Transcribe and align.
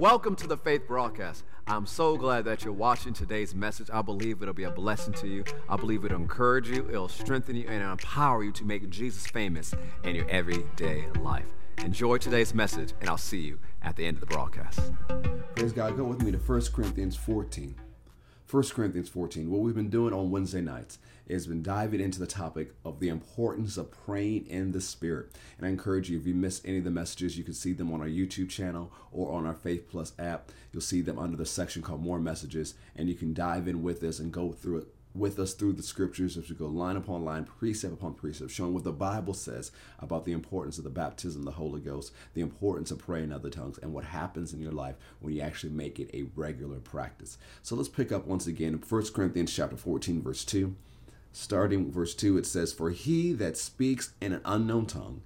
Welcome 0.00 0.34
to 0.36 0.46
the 0.46 0.56
Faith 0.56 0.88
Broadcast. 0.88 1.44
I'm 1.66 1.84
so 1.84 2.16
glad 2.16 2.46
that 2.46 2.64
you're 2.64 2.72
watching 2.72 3.12
today's 3.12 3.54
message. 3.54 3.90
I 3.92 4.00
believe 4.00 4.40
it'll 4.40 4.54
be 4.54 4.64
a 4.64 4.70
blessing 4.70 5.12
to 5.12 5.28
you. 5.28 5.44
I 5.68 5.76
believe 5.76 6.06
it'll 6.06 6.18
encourage 6.18 6.70
you, 6.70 6.88
it'll 6.88 7.06
strengthen 7.06 7.54
you, 7.54 7.68
and 7.68 7.82
empower 7.82 8.42
you 8.42 8.50
to 8.52 8.64
make 8.64 8.88
Jesus 8.88 9.26
famous 9.26 9.74
in 10.02 10.16
your 10.16 10.26
everyday 10.30 11.04
life. 11.20 11.52
Enjoy 11.84 12.16
today's 12.16 12.54
message, 12.54 12.94
and 13.02 13.10
I'll 13.10 13.18
see 13.18 13.40
you 13.40 13.58
at 13.82 13.96
the 13.96 14.06
end 14.06 14.16
of 14.16 14.20
the 14.20 14.34
broadcast. 14.34 14.80
Praise 15.54 15.72
God. 15.72 15.98
Go 15.98 16.04
with 16.04 16.22
me 16.22 16.32
to 16.32 16.38
1 16.38 16.62
Corinthians 16.72 17.14
14. 17.14 17.74
1 18.50 18.64
Corinthians 18.70 19.08
14. 19.08 19.48
What 19.48 19.60
we've 19.60 19.76
been 19.76 19.90
doing 19.90 20.12
on 20.12 20.32
Wednesday 20.32 20.60
nights 20.60 20.98
has 21.30 21.46
been 21.46 21.62
diving 21.62 22.00
into 22.00 22.18
the 22.18 22.26
topic 22.26 22.72
of 22.84 22.98
the 22.98 23.08
importance 23.08 23.76
of 23.76 23.92
praying 23.92 24.48
in 24.48 24.72
the 24.72 24.80
Spirit. 24.80 25.30
And 25.56 25.66
I 25.68 25.70
encourage 25.70 26.10
you, 26.10 26.18
if 26.18 26.26
you 26.26 26.34
missed 26.34 26.66
any 26.66 26.78
of 26.78 26.84
the 26.84 26.90
messages, 26.90 27.38
you 27.38 27.44
can 27.44 27.54
see 27.54 27.72
them 27.72 27.92
on 27.92 28.00
our 28.00 28.08
YouTube 28.08 28.48
channel 28.48 28.92
or 29.12 29.30
on 29.32 29.46
our 29.46 29.54
Faith 29.54 29.88
Plus 29.88 30.14
app. 30.18 30.50
You'll 30.72 30.82
see 30.82 31.00
them 31.00 31.16
under 31.16 31.36
the 31.36 31.46
section 31.46 31.80
called 31.80 32.02
More 32.02 32.18
Messages, 32.18 32.74
and 32.96 33.08
you 33.08 33.14
can 33.14 33.34
dive 33.34 33.68
in 33.68 33.84
with 33.84 34.02
us 34.02 34.18
and 34.18 34.32
go 34.32 34.50
through 34.50 34.78
it 34.78 34.88
with 35.14 35.38
us 35.38 35.54
through 35.54 35.72
the 35.72 35.82
scriptures 35.82 36.36
as 36.36 36.48
we 36.48 36.56
go 36.56 36.66
line 36.66 36.96
upon 36.96 37.24
line, 37.24 37.44
precept 37.44 37.92
upon 37.92 38.14
precept, 38.14 38.50
showing 38.50 38.74
what 38.74 38.84
the 38.84 38.92
Bible 38.92 39.34
says 39.34 39.72
about 39.98 40.24
the 40.24 40.32
importance 40.32 40.78
of 40.78 40.84
the 40.84 40.90
baptism 40.90 41.42
of 41.42 41.46
the 41.46 41.52
Holy 41.52 41.80
Ghost, 41.80 42.12
the 42.34 42.40
importance 42.40 42.90
of 42.90 42.98
praying 42.98 43.24
in 43.24 43.32
other 43.32 43.50
tongues, 43.50 43.78
and 43.78 43.92
what 43.92 44.04
happens 44.04 44.52
in 44.52 44.60
your 44.60 44.72
life 44.72 44.96
when 45.20 45.34
you 45.34 45.40
actually 45.40 45.72
make 45.72 45.98
it 45.98 46.10
a 46.14 46.26
regular 46.36 46.78
practice. 46.78 47.38
So 47.62 47.74
let's 47.74 47.88
pick 47.88 48.12
up 48.12 48.26
once 48.26 48.46
again 48.46 48.82
1 48.86 49.12
Corinthians 49.12 49.54
chapter 49.54 49.76
14, 49.76 50.22
verse 50.22 50.44
2. 50.44 50.74
Starting 51.32 51.90
verse 51.90 52.14
2, 52.14 52.38
it 52.38 52.46
says, 52.46 52.72
For 52.72 52.90
he 52.90 53.32
that 53.34 53.56
speaks 53.56 54.14
in 54.20 54.32
an 54.32 54.40
unknown 54.44 54.86
tongue 54.86 55.22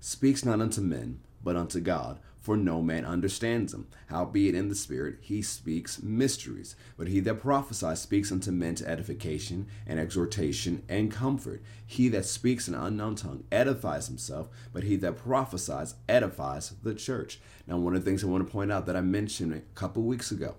speaks 0.00 0.44
not 0.44 0.60
unto 0.60 0.80
men, 0.80 1.20
but 1.42 1.56
unto 1.56 1.80
God 1.80 2.20
for 2.40 2.56
no 2.56 2.80
man 2.80 3.04
understands 3.04 3.74
him. 3.74 3.86
Howbeit 4.06 4.54
in 4.54 4.68
the 4.68 4.74
Spirit 4.74 5.18
he 5.20 5.42
speaks 5.42 6.02
mysteries. 6.02 6.74
But 6.96 7.08
he 7.08 7.20
that 7.20 7.40
prophesies 7.40 8.00
speaks 8.00 8.32
unto 8.32 8.50
men 8.50 8.74
to 8.76 8.88
edification 8.88 9.68
and 9.86 10.00
exhortation 10.00 10.82
and 10.88 11.12
comfort. 11.12 11.62
He 11.86 12.08
that 12.08 12.24
speaks 12.24 12.66
an 12.66 12.74
unknown 12.74 13.16
tongue 13.16 13.44
edifies 13.52 14.08
himself, 14.08 14.48
but 14.72 14.84
he 14.84 14.96
that 14.96 15.18
prophesies 15.18 15.94
edifies 16.08 16.70
the 16.82 16.94
church. 16.94 17.40
Now, 17.66 17.76
one 17.76 17.94
of 17.94 18.04
the 18.04 18.10
things 18.10 18.24
I 18.24 18.28
want 18.28 18.46
to 18.46 18.52
point 18.52 18.72
out 18.72 18.86
that 18.86 18.96
I 18.96 19.02
mentioned 19.02 19.54
a 19.54 19.60
couple 19.74 20.02
weeks 20.02 20.30
ago, 20.30 20.56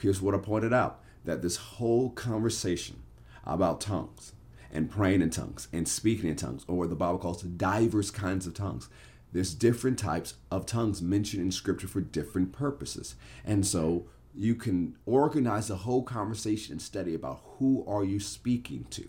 here's 0.00 0.20
what 0.20 0.34
I 0.34 0.38
pointed 0.38 0.72
out 0.72 1.00
that 1.24 1.42
this 1.42 1.56
whole 1.56 2.10
conversation 2.10 3.02
about 3.44 3.80
tongues 3.80 4.32
and 4.70 4.90
praying 4.90 5.22
in 5.22 5.30
tongues 5.30 5.68
and 5.72 5.88
speaking 5.88 6.28
in 6.28 6.36
tongues, 6.36 6.64
or 6.66 6.76
what 6.76 6.90
the 6.90 6.96
Bible 6.96 7.18
calls 7.18 7.40
diverse 7.42 8.10
kinds 8.10 8.46
of 8.46 8.52
tongues, 8.52 8.88
there's 9.34 9.52
different 9.52 9.98
types 9.98 10.34
of 10.50 10.64
tongues 10.64 11.02
mentioned 11.02 11.42
in 11.42 11.50
scripture 11.50 11.88
for 11.88 12.00
different 12.00 12.52
purposes. 12.52 13.16
And 13.44 13.66
so 13.66 14.06
you 14.32 14.54
can 14.54 14.96
organize 15.06 15.68
a 15.70 15.76
whole 15.76 16.04
conversation 16.04 16.72
and 16.72 16.80
study 16.80 17.14
about 17.14 17.40
who 17.58 17.84
are 17.86 18.04
you 18.04 18.20
speaking 18.20 18.86
to. 18.90 19.08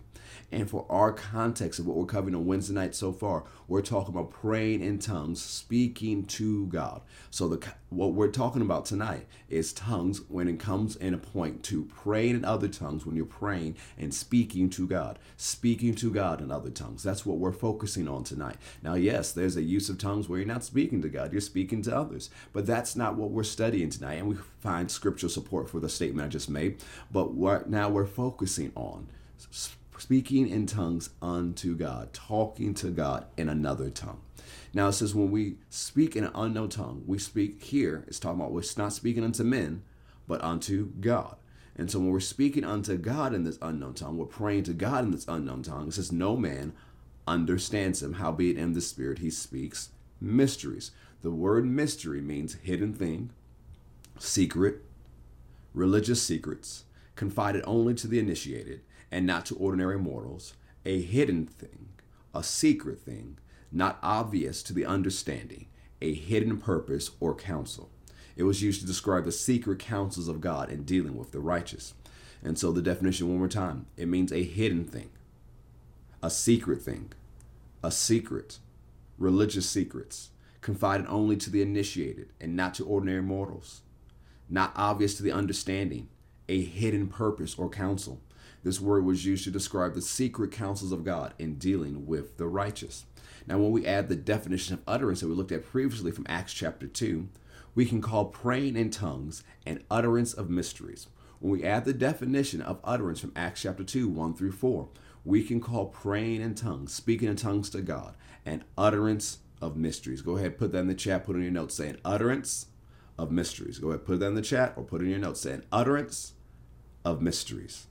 And 0.52 0.70
for 0.70 0.86
our 0.90 1.12
context 1.12 1.80
of 1.80 1.88
what 1.88 1.98
we're 1.98 2.06
covering 2.06 2.36
on 2.36 2.46
Wednesday 2.46 2.74
night 2.74 2.96
so 2.96 3.12
far, 3.12 3.46
we're 3.68 3.82
talking 3.82 4.14
about 4.14 4.32
praying 4.32 4.82
in 4.82 5.00
tongues, 5.00 5.42
speaking 5.42 6.26
to 6.26 6.68
God. 6.68 7.02
So 7.30 7.48
the 7.48 7.66
what 7.90 8.14
we're 8.14 8.32
talking 8.32 8.62
about 8.62 8.86
tonight 8.86 9.26
is 9.50 9.72
tongues 9.72 10.22
when 10.28 10.48
it 10.48 10.60
comes 10.60 10.96
in 10.96 11.14
a 11.14 11.18
point 11.18 11.64
to 11.64 11.86
praying 11.86 12.36
in 12.36 12.44
other 12.44 12.68
tongues 12.68 13.06
when 13.06 13.16
you're 13.16 13.26
praying 13.26 13.78
and 13.98 14.14
speaking 14.14 14.70
to 14.72 14.88
God, 14.88 15.18
speaking 15.38 15.96
to 15.96 16.12
God 16.12 16.42
in 16.42 16.52
other 16.52 16.70
tongues. 16.70 17.04
That's 17.04 17.26
what 17.26 17.38
we're 17.38 17.54
focusing 17.54 18.08
on 18.08 18.24
tonight. 18.24 18.58
Now, 18.84 18.96
yes, 18.96 19.32
there's 19.32 19.56
a 19.56 19.62
use 19.62 19.88
of 19.88 19.98
tongues 19.98 20.28
where 20.28 20.40
you're 20.40 20.48
not 20.48 20.64
speaking 20.64 21.02
to 21.04 21.10
God, 21.10 21.32
you're 21.32 21.42
speaking 21.42 21.82
to 21.84 21.96
others. 21.96 22.30
But 22.52 22.66
that's 22.66 22.96
not 22.96 23.16
what 23.16 23.32
we're 23.32 23.44
studying 23.44 23.90
tonight. 23.90 24.16
And 24.16 24.28
we 24.28 24.36
find 24.60 24.92
scriptural 24.92 25.30
support 25.30 25.70
for 25.70 25.80
the 25.80 25.90
statement 25.90 26.26
I 26.26 26.30
just 26.30 26.50
made. 26.50 26.84
But 27.12 27.34
what 27.34 27.70
now 27.70 27.90
we're 27.90 28.06
focusing 28.06 28.35
on 28.76 29.08
speaking 29.98 30.48
in 30.48 30.66
tongues 30.66 31.10
unto 31.22 31.76
God, 31.76 32.14
talking 32.14 32.74
to 32.76 32.90
God 32.90 33.26
in 33.38 33.50
another 33.50 33.90
tongue. 33.90 34.22
Now 34.74 34.90
it 34.90 34.94
says 34.94 35.16
when 35.16 35.32
we 35.32 35.56
speak 35.70 36.16
in 36.16 36.26
an 36.26 36.32
unknown 36.36 36.70
tongue, 36.70 37.04
we 37.06 37.18
speak 37.18 37.64
here, 37.64 38.04
it's 38.08 38.20
talking 38.20 38.40
about 38.40 38.52
we're 38.52 38.64
not 38.78 38.94
speaking 38.94 39.24
unto 39.24 39.44
men, 39.44 39.84
but 40.28 40.44
unto 40.44 40.88
God. 41.00 41.38
And 41.78 41.90
so 41.90 42.00
when 42.00 42.10
we're 42.10 42.20
speaking 42.20 42.64
unto 42.64 42.98
God 42.98 43.34
in 43.34 43.44
this 43.44 43.58
unknown 43.62 43.94
tongue, 43.96 44.18
we're 44.18 44.26
praying 44.26 44.64
to 44.64 44.74
God 44.74 45.04
in 45.04 45.12
this 45.12 45.28
unknown 45.28 45.64
tongue. 45.64 45.88
It 45.88 45.94
says, 45.94 46.12
No 46.12 46.38
man 46.38 46.74
understands 47.28 48.02
him, 48.02 48.14
howbeit 48.14 48.58
in 48.58 48.74
the 48.74 48.82
spirit 48.82 49.20
he 49.20 49.30
speaks 49.30 49.90
mysteries. 50.22 50.92
The 51.22 51.32
word 51.32 51.66
mystery 51.66 52.22
means 52.22 52.56
hidden 52.56 52.94
thing, 52.94 53.32
secret, 54.20 54.84
religious 55.74 56.22
secrets, 56.22 56.86
confided 57.16 57.64
only 57.66 57.94
to 57.96 58.08
the 58.08 58.20
initiated 58.20 58.82
and 59.12 59.26
not 59.26 59.46
to 59.46 59.56
ordinary 59.56 59.98
mortals, 59.98 60.54
a 60.86 61.02
hidden 61.02 61.46
thing, 61.46 61.90
a 62.34 62.44
secret 62.44 63.00
thing, 63.00 63.38
not 63.72 63.98
obvious 64.02 64.62
to 64.64 64.74
the 64.74 64.86
understanding, 64.86 65.68
a 66.02 66.14
hidden 66.14 66.58
purpose 66.58 67.12
or 67.20 67.36
counsel. 67.36 67.90
It 68.36 68.44
was 68.44 68.62
used 68.62 68.82
to 68.82 68.88
describe 68.88 69.24
the 69.24 69.32
secret 69.32 69.80
counsels 69.80 70.28
of 70.28 70.42
God 70.42 70.70
in 70.70 70.84
dealing 70.84 71.16
with 71.16 71.32
the 71.32 71.40
righteous. 71.40 71.94
And 72.44 72.60
so 72.60 72.72
the 72.72 72.82
definition, 72.82 73.30
one 73.30 73.40
more 73.40 73.48
time, 73.48 73.88
it 73.98 74.08
means 74.08 74.32
a 74.32 74.44
hidden 74.44 74.84
thing, 74.86 75.10
a 76.22 76.30
secret 76.30 76.82
thing, 76.82 77.14
a 77.82 77.92
secret, 77.92 78.60
religious 79.18 79.70
secrets, 79.70 80.32
confided 80.62 81.06
only 81.08 81.38
to 81.38 81.50
the 81.50 81.62
initiated 81.62 82.30
and 82.42 82.56
not 82.56 82.74
to 82.76 82.86
ordinary 82.86 83.22
mortals, 83.22 83.82
not 84.50 84.74
obvious 84.76 85.16
to 85.16 85.24
the 85.24 85.32
understanding, 85.32 86.10
a 86.48 86.64
hidden 86.64 87.08
purpose 87.08 87.56
or 87.58 87.70
counsel. 87.70 88.22
This 88.64 88.82
word 88.82 89.06
was 89.06 89.26
used 89.26 89.44
to 89.44 89.52
describe 89.52 89.94
the 89.94 90.02
secret 90.02 90.52
counsels 90.52 90.92
of 90.92 91.04
God 91.04 91.34
in 91.38 91.56
dealing 91.56 92.06
with 92.08 92.38
the 92.38 92.48
righteous. 92.48 93.06
Now, 93.48 93.60
when 93.60 93.72
we 93.72 93.86
add 93.86 94.10
the 94.10 94.16
definition 94.16 94.74
of 94.74 94.82
utterance 94.88 95.22
that 95.22 95.28
we 95.28 95.36
looked 95.36 95.52
at 95.52 95.66
previously 95.66 96.12
from 96.12 96.26
Acts 96.28 96.54
chapter 96.54 96.88
2, 96.88 97.28
we 97.76 97.86
can 97.86 98.02
call 98.02 98.26
praying 98.26 98.76
in 98.76 98.90
tongues 98.90 99.44
an 99.66 99.84
utterance 99.92 100.34
of 100.34 100.50
mysteries. 100.50 101.08
When 101.40 101.52
we 101.52 101.64
add 101.64 101.86
the 101.86 101.94
definition 101.94 102.62
of 102.62 102.80
utterance 102.84 103.20
from 103.20 103.34
Acts 103.36 103.62
chapter 103.62 103.84
2, 103.84 104.08
1 104.08 104.34
through 104.34 104.54
4, 104.54 104.88
we 105.24 105.44
can 105.44 105.60
call 105.60 105.88
praying 105.88 106.42
in 106.42 106.56
tongues, 106.56 106.94
speaking 106.94 107.30
in 107.30 107.36
tongues 107.36 107.70
to 107.72 107.82
God, 107.82 108.16
an 108.46 108.64
utterance 108.78 109.40
of 109.62 109.76
mysteries. 109.76 110.22
Go 110.22 110.38
ahead, 110.38 110.58
put 110.58 110.72
that 110.72 110.80
in 110.80 110.88
the 110.88 110.96
chat, 110.96 111.26
put 111.26 111.36
in 111.36 111.42
your 111.42 111.52
notes 111.52 111.76
saying 111.76 111.98
utterance 112.06 112.68
of 113.18 113.32
mysteries. 113.32 113.80
Go 113.80 113.90
ahead, 113.90 114.06
put 114.06 114.20
that 114.20 114.28
in 114.28 114.36
the 114.36 114.42
chat 114.42 114.74
or 114.76 114.84
put 114.84 115.02
in 115.02 115.10
your 115.10 115.20
notes 115.20 115.42
saying 115.42 115.64
utterance 115.72 116.34
of 117.06 117.22
mysteries. 117.22 117.88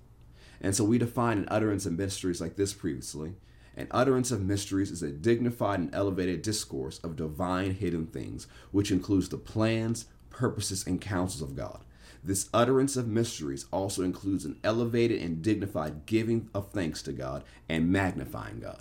And 0.61 0.75
so 0.75 0.85
we 0.85 0.99
define 0.99 1.39
an 1.39 1.49
utterance 1.49 1.87
of 1.87 1.97
mysteries 1.97 2.41
like 2.41 2.57
this 2.57 2.73
previously. 2.73 3.35
An 3.77 3.89
utterance 3.91 4.31
of 4.31 4.43
mysteries 4.43 4.91
is 4.91 5.03
a 5.03 5.11
dignified 5.11 5.81
and 5.81 5.95
elevated 5.95 6.43
discourse 6.43 6.99
of 6.99 7.17
divine 7.17 7.73
hidden 7.73 8.07
things, 8.07 8.47
which 8.71 8.91
includes 8.91 9.29
the 9.29 9.39
plans, 9.39 10.07
purposes, 10.31 10.87
and 10.87 11.01
counsels 11.01 11.43
of 11.43 11.57
God. 11.57 11.81
This 12.23 12.49
utterance 12.55 12.97
of 12.97 13.07
mysteries 13.07 13.67
also 13.71 14.03
includes 14.03 14.45
an 14.45 14.59
elevated 14.65 15.21
and 15.21 15.43
dignified 15.43 16.07
giving 16.07 16.49
of 16.55 16.71
thanks 16.73 17.03
to 17.03 17.13
God 17.13 17.45
and 17.69 17.91
magnifying 17.93 18.61
God. 18.61 18.81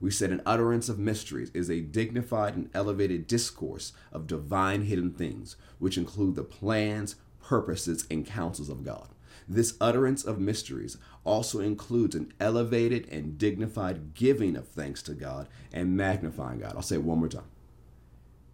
We 0.00 0.10
said 0.10 0.30
an 0.30 0.42
utterance 0.44 0.90
of 0.90 0.98
mysteries 0.98 1.50
is 1.54 1.70
a 1.70 1.80
dignified 1.80 2.56
and 2.56 2.68
elevated 2.74 3.26
discourse 3.26 3.94
of 4.12 4.26
divine 4.26 4.82
hidden 4.82 5.12
things, 5.12 5.56
which 5.78 5.96
include 5.96 6.34
the 6.34 6.44
plans, 6.44 7.16
purposes, 7.40 8.06
and 8.10 8.26
counsels 8.26 8.68
of 8.68 8.84
God. 8.84 9.08
This 9.48 9.74
utterance 9.80 10.24
of 10.24 10.40
mysteries 10.40 10.96
also 11.24 11.60
includes 11.60 12.14
an 12.14 12.32
elevated 12.40 13.08
and 13.10 13.36
dignified 13.36 14.14
giving 14.14 14.56
of 14.56 14.68
thanks 14.68 15.02
to 15.02 15.14
God 15.14 15.48
and 15.72 15.96
magnifying 15.96 16.60
God. 16.60 16.74
I'll 16.76 16.82
say 16.82 16.96
it 16.96 17.02
one 17.02 17.18
more 17.18 17.28
time. 17.28 17.44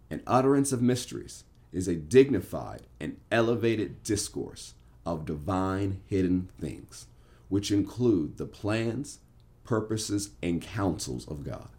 An 0.09 0.21
utterance 0.27 0.71
of 0.71 0.81
mysteries 0.81 1.45
is 1.71 1.87
a 1.87 1.95
dignified 1.95 2.81
and 2.99 3.17
elevated 3.31 4.03
discourse 4.03 4.73
of 5.05 5.25
divine 5.25 6.01
hidden 6.05 6.49
things, 6.59 7.07
which 7.47 7.71
include 7.71 8.37
the 8.37 8.45
plans, 8.45 9.19
purposes, 9.63 10.31
and 10.43 10.61
counsels 10.61 11.27
of 11.27 11.43
God. 11.43 11.69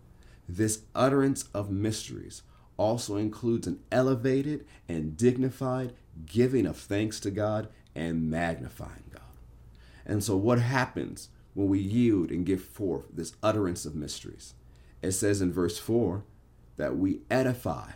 This 0.48 0.82
utterance 0.94 1.44
of 1.54 1.70
mysteries 1.70 2.42
also 2.78 3.16
includes 3.16 3.66
an 3.66 3.80
elevated 3.92 4.66
and 4.88 5.16
dignified 5.16 5.92
giving 6.24 6.66
of 6.66 6.76
thanks 6.76 7.20
to 7.20 7.30
God 7.30 7.68
and 7.94 8.30
magnifying. 8.30 9.11
And 10.06 10.22
so, 10.22 10.36
what 10.36 10.58
happens 10.58 11.28
when 11.54 11.68
we 11.68 11.78
yield 11.78 12.30
and 12.30 12.46
give 12.46 12.62
forth 12.62 13.06
this 13.12 13.34
utterance 13.42 13.84
of 13.84 13.94
mysteries? 13.94 14.54
It 15.00 15.12
says 15.12 15.40
in 15.40 15.52
verse 15.52 15.78
4 15.78 16.24
that 16.76 16.96
we 16.96 17.20
edify 17.30 17.92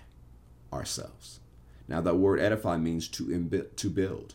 ourselves. 0.73 1.41
Now, 1.89 2.01
that 2.01 2.17
word 2.17 2.41
edify 2.41 2.77
means 2.77 3.09
to, 3.09 3.27
imbi- 3.27 3.75
to 3.77 3.91
build, 3.91 4.35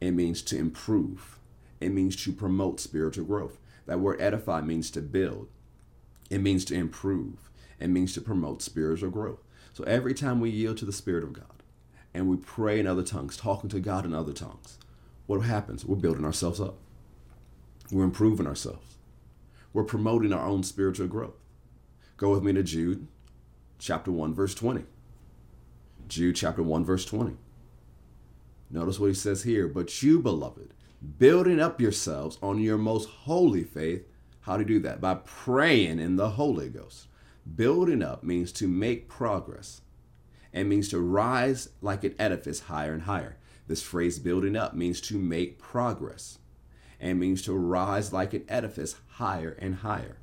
it 0.00 0.10
means 0.12 0.42
to 0.42 0.58
improve, 0.58 1.38
it 1.80 1.90
means 1.90 2.16
to 2.24 2.32
promote 2.32 2.80
spiritual 2.80 3.24
growth. 3.24 3.58
That 3.86 4.00
word 4.00 4.20
edify 4.20 4.60
means 4.60 4.90
to 4.92 5.00
build, 5.00 5.48
it 6.30 6.38
means 6.38 6.64
to 6.66 6.74
improve, 6.74 7.50
it 7.80 7.88
means 7.88 8.12
to 8.14 8.20
promote 8.20 8.62
spiritual 8.62 9.10
growth. 9.10 9.42
So, 9.72 9.84
every 9.84 10.14
time 10.14 10.40
we 10.40 10.50
yield 10.50 10.76
to 10.78 10.84
the 10.84 10.92
Spirit 10.92 11.24
of 11.24 11.32
God, 11.32 11.62
and 12.12 12.28
we 12.28 12.36
pray 12.36 12.80
in 12.80 12.86
other 12.86 13.02
tongues, 13.02 13.36
talking 13.36 13.68
to 13.70 13.80
God 13.80 14.06
in 14.06 14.14
other 14.14 14.32
tongues, 14.32 14.78
what 15.26 15.40
happens? 15.40 15.84
We're 15.84 15.96
building 15.96 16.24
ourselves 16.24 16.60
up. 16.60 16.78
We're 17.90 18.04
improving 18.04 18.46
ourselves. 18.46 18.96
We're 19.72 19.84
promoting 19.84 20.32
our 20.32 20.46
own 20.46 20.62
spiritual 20.62 21.06
growth. 21.06 21.36
Go 22.16 22.30
with 22.30 22.42
me 22.42 22.52
to 22.54 22.62
Jude 22.62 23.06
chapter 23.78 24.10
1, 24.10 24.34
verse 24.34 24.54
20. 24.54 24.84
Jude 26.08 26.36
chapter 26.36 26.62
1, 26.62 26.84
verse 26.84 27.04
20. 27.04 27.36
Notice 28.70 28.98
what 28.98 29.08
he 29.08 29.14
says 29.14 29.42
here. 29.42 29.68
But 29.68 30.02
you, 30.02 30.18
beloved, 30.18 30.74
building 31.18 31.60
up 31.60 31.80
yourselves 31.80 32.38
on 32.42 32.60
your 32.60 32.78
most 32.78 33.08
holy 33.08 33.64
faith. 33.64 34.06
How 34.40 34.56
to 34.56 34.64
do 34.64 34.80
that? 34.80 35.00
By 35.00 35.16
praying 35.24 35.98
in 35.98 36.16
the 36.16 36.30
Holy 36.30 36.68
Ghost. 36.68 37.06
Building 37.54 38.02
up 38.02 38.24
means 38.24 38.50
to 38.52 38.66
make 38.66 39.08
progress 39.08 39.82
and 40.52 40.68
means 40.68 40.88
to 40.88 40.98
rise 40.98 41.68
like 41.80 42.02
an 42.02 42.14
edifice 42.18 42.60
higher 42.60 42.92
and 42.92 43.02
higher. 43.02 43.36
This 43.68 43.82
phrase 43.82 44.18
building 44.18 44.56
up 44.56 44.74
means 44.74 45.00
to 45.02 45.18
make 45.18 45.58
progress 45.58 46.38
and 47.00 47.20
means 47.20 47.42
to 47.42 47.52
rise 47.52 48.12
like 48.12 48.34
an 48.34 48.44
edifice 48.48 48.96
higher 49.08 49.56
and 49.58 49.76
higher. 49.76 50.16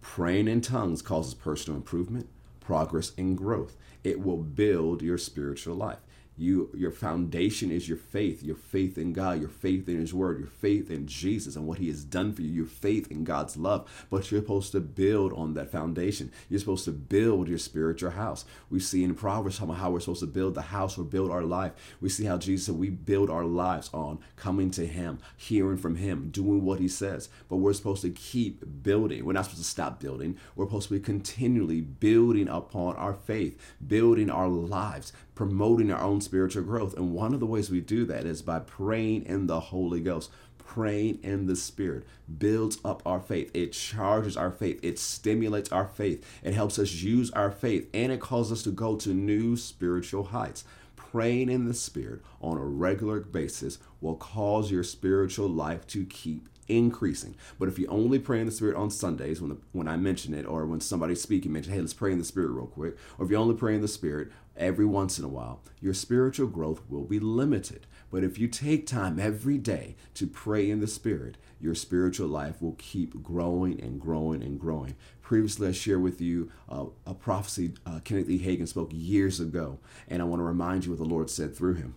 Praying 0.00 0.48
in 0.48 0.60
tongues 0.60 1.02
causes 1.02 1.34
personal 1.34 1.76
improvement, 1.76 2.28
progress, 2.60 3.12
and 3.16 3.36
growth. 3.36 3.76
It 4.02 4.20
will 4.20 4.38
build 4.38 5.02
your 5.02 5.18
spiritual 5.18 5.76
life 5.76 6.00
you 6.36 6.70
your 6.74 6.90
foundation 6.90 7.70
is 7.70 7.88
your 7.88 7.98
faith 7.98 8.42
your 8.42 8.56
faith 8.56 8.96
in 8.96 9.12
god 9.12 9.38
your 9.38 9.48
faith 9.48 9.88
in 9.88 9.98
his 9.98 10.14
word 10.14 10.38
your 10.38 10.48
faith 10.48 10.90
in 10.90 11.06
jesus 11.06 11.56
and 11.56 11.66
what 11.66 11.78
he 11.78 11.88
has 11.88 12.04
done 12.04 12.32
for 12.32 12.42
you 12.42 12.48
your 12.48 12.66
faith 12.66 13.10
in 13.10 13.24
god's 13.24 13.56
love. 13.56 13.88
But 14.10 14.30
you're 14.30 14.40
supposed 14.40 14.72
to 14.72 14.80
build 14.80 15.32
on 15.32 15.54
that 15.54 15.70
foundation. 15.70 16.30
You're 16.48 16.60
supposed 16.60 16.84
to 16.84 16.92
build 16.92 17.48
your 17.48 17.58
spiritual 17.58 18.10
house. 18.10 18.44
We 18.70 18.80
see 18.80 19.04
in 19.04 19.14
proverbs 19.14 19.58
how 19.58 19.90
we're 19.90 20.00
supposed 20.00 20.20
to 20.20 20.26
build 20.26 20.54
the 20.54 20.62
house 20.62 20.98
or 20.98 21.04
build 21.04 21.30
our 21.30 21.42
life. 21.42 21.72
We 22.00 22.08
see 22.08 22.24
how 22.24 22.38
jesus 22.38 22.66
said 22.66 22.76
we 22.76 22.90
build 22.90 23.30
our 23.30 23.44
lives 23.44 23.90
on 23.92 24.18
coming 24.36 24.70
to 24.72 24.86
him 24.86 25.18
hearing 25.36 25.76
from 25.76 25.96
him 25.96 26.30
doing 26.30 26.64
what 26.64 26.80
he 26.80 26.88
says. 26.88 27.28
But 27.48 27.56
we're 27.56 27.72
supposed 27.72 28.02
to 28.02 28.10
keep 28.10 28.82
building. 28.82 29.24
We're 29.24 29.32
not 29.32 29.44
supposed 29.46 29.62
to 29.62 29.68
stop 29.68 30.00
building. 30.00 30.38
We're 30.56 30.66
supposed 30.66 30.88
to 30.88 30.94
be 30.94 31.00
continually 31.00 31.80
building 31.80 32.48
upon 32.48 32.96
our 32.96 33.14
faith 33.14 33.58
building 33.86 34.30
our 34.30 34.48
lives 34.48 35.12
promoting 35.34 35.90
our 35.90 36.00
own 36.02 36.20
spiritual 36.22 36.62
growth. 36.62 36.96
And 36.96 37.12
one 37.12 37.34
of 37.34 37.40
the 37.40 37.46
ways 37.46 37.70
we 37.70 37.80
do 37.80 38.04
that 38.06 38.24
is 38.24 38.42
by 38.42 38.60
praying 38.60 39.26
in 39.26 39.46
the 39.46 39.60
Holy 39.60 40.00
Ghost. 40.00 40.30
Praying 40.58 41.18
in 41.22 41.46
the 41.46 41.56
Spirit 41.56 42.04
builds 42.38 42.78
up 42.82 43.02
our 43.04 43.20
faith. 43.20 43.50
It 43.52 43.72
charges 43.72 44.38
our 44.38 44.50
faith. 44.50 44.80
It 44.82 44.98
stimulates 44.98 45.70
our 45.70 45.86
faith. 45.86 46.24
It 46.42 46.54
helps 46.54 46.78
us 46.78 46.92
use 46.92 47.30
our 47.32 47.50
faith 47.50 47.90
and 47.92 48.10
it 48.10 48.20
causes 48.20 48.52
us 48.52 48.62
to 48.64 48.70
go 48.70 48.96
to 48.96 49.10
new 49.10 49.56
spiritual 49.56 50.24
heights 50.24 50.64
praying 51.12 51.50
in 51.50 51.66
the 51.66 51.74
Spirit 51.74 52.22
on 52.40 52.56
a 52.56 52.64
regular 52.64 53.20
basis 53.20 53.78
will 54.00 54.16
cause 54.16 54.70
your 54.70 54.82
spiritual 54.82 55.48
life 55.48 55.86
to 55.86 56.06
keep 56.06 56.48
increasing. 56.68 57.34
But 57.58 57.68
if 57.68 57.78
you 57.78 57.86
only 57.88 58.18
pray 58.18 58.40
in 58.40 58.46
the 58.46 58.52
Spirit 58.52 58.76
on 58.76 58.90
Sundays, 58.90 59.40
when 59.40 59.50
the, 59.50 59.58
when 59.72 59.88
I 59.88 59.96
mention 59.96 60.32
it, 60.32 60.46
or 60.46 60.64
when 60.64 60.80
somebody's 60.80 61.20
speaking, 61.20 61.52
mention, 61.52 61.72
hey, 61.72 61.80
let's 61.80 61.92
pray 61.92 62.12
in 62.12 62.18
the 62.18 62.24
Spirit 62.24 62.50
real 62.50 62.66
quick, 62.66 62.96
or 63.18 63.26
if 63.26 63.30
you 63.30 63.36
only 63.36 63.54
pray 63.54 63.74
in 63.74 63.82
the 63.82 63.88
Spirit 63.88 64.32
every 64.56 64.84
once 64.84 65.18
in 65.18 65.24
a 65.24 65.28
while, 65.28 65.60
your 65.80 65.94
spiritual 65.94 66.46
growth 66.46 66.82
will 66.88 67.04
be 67.04 67.18
limited. 67.18 67.86
But 68.10 68.24
if 68.24 68.38
you 68.38 68.48
take 68.48 68.86
time 68.86 69.18
every 69.18 69.58
day 69.58 69.96
to 70.14 70.26
pray 70.26 70.70
in 70.70 70.80
the 70.80 70.86
Spirit, 70.86 71.36
your 71.60 71.74
spiritual 71.74 72.28
life 72.28 72.60
will 72.60 72.76
keep 72.78 73.22
growing 73.22 73.80
and 73.80 74.00
growing 74.00 74.42
and 74.42 74.60
growing. 74.60 74.96
Previously, 75.22 75.68
I 75.68 75.72
shared 75.72 76.02
with 76.02 76.20
you 76.20 76.50
uh, 76.68 76.86
a 77.06 77.14
prophecy 77.14 77.72
uh, 77.86 78.00
Kenneth 78.04 78.28
E. 78.28 78.38
Hagin 78.38 78.68
spoke 78.68 78.90
years 78.92 79.40
ago, 79.40 79.78
and 80.08 80.20
I 80.20 80.26
want 80.26 80.40
to 80.40 80.44
remind 80.44 80.84
you 80.84 80.90
what 80.90 80.98
the 80.98 81.04
Lord 81.04 81.30
said 81.30 81.56
through 81.56 81.74
him. 81.74 81.94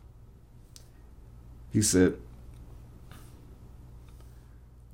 He 1.71 1.81
said, 1.81 2.17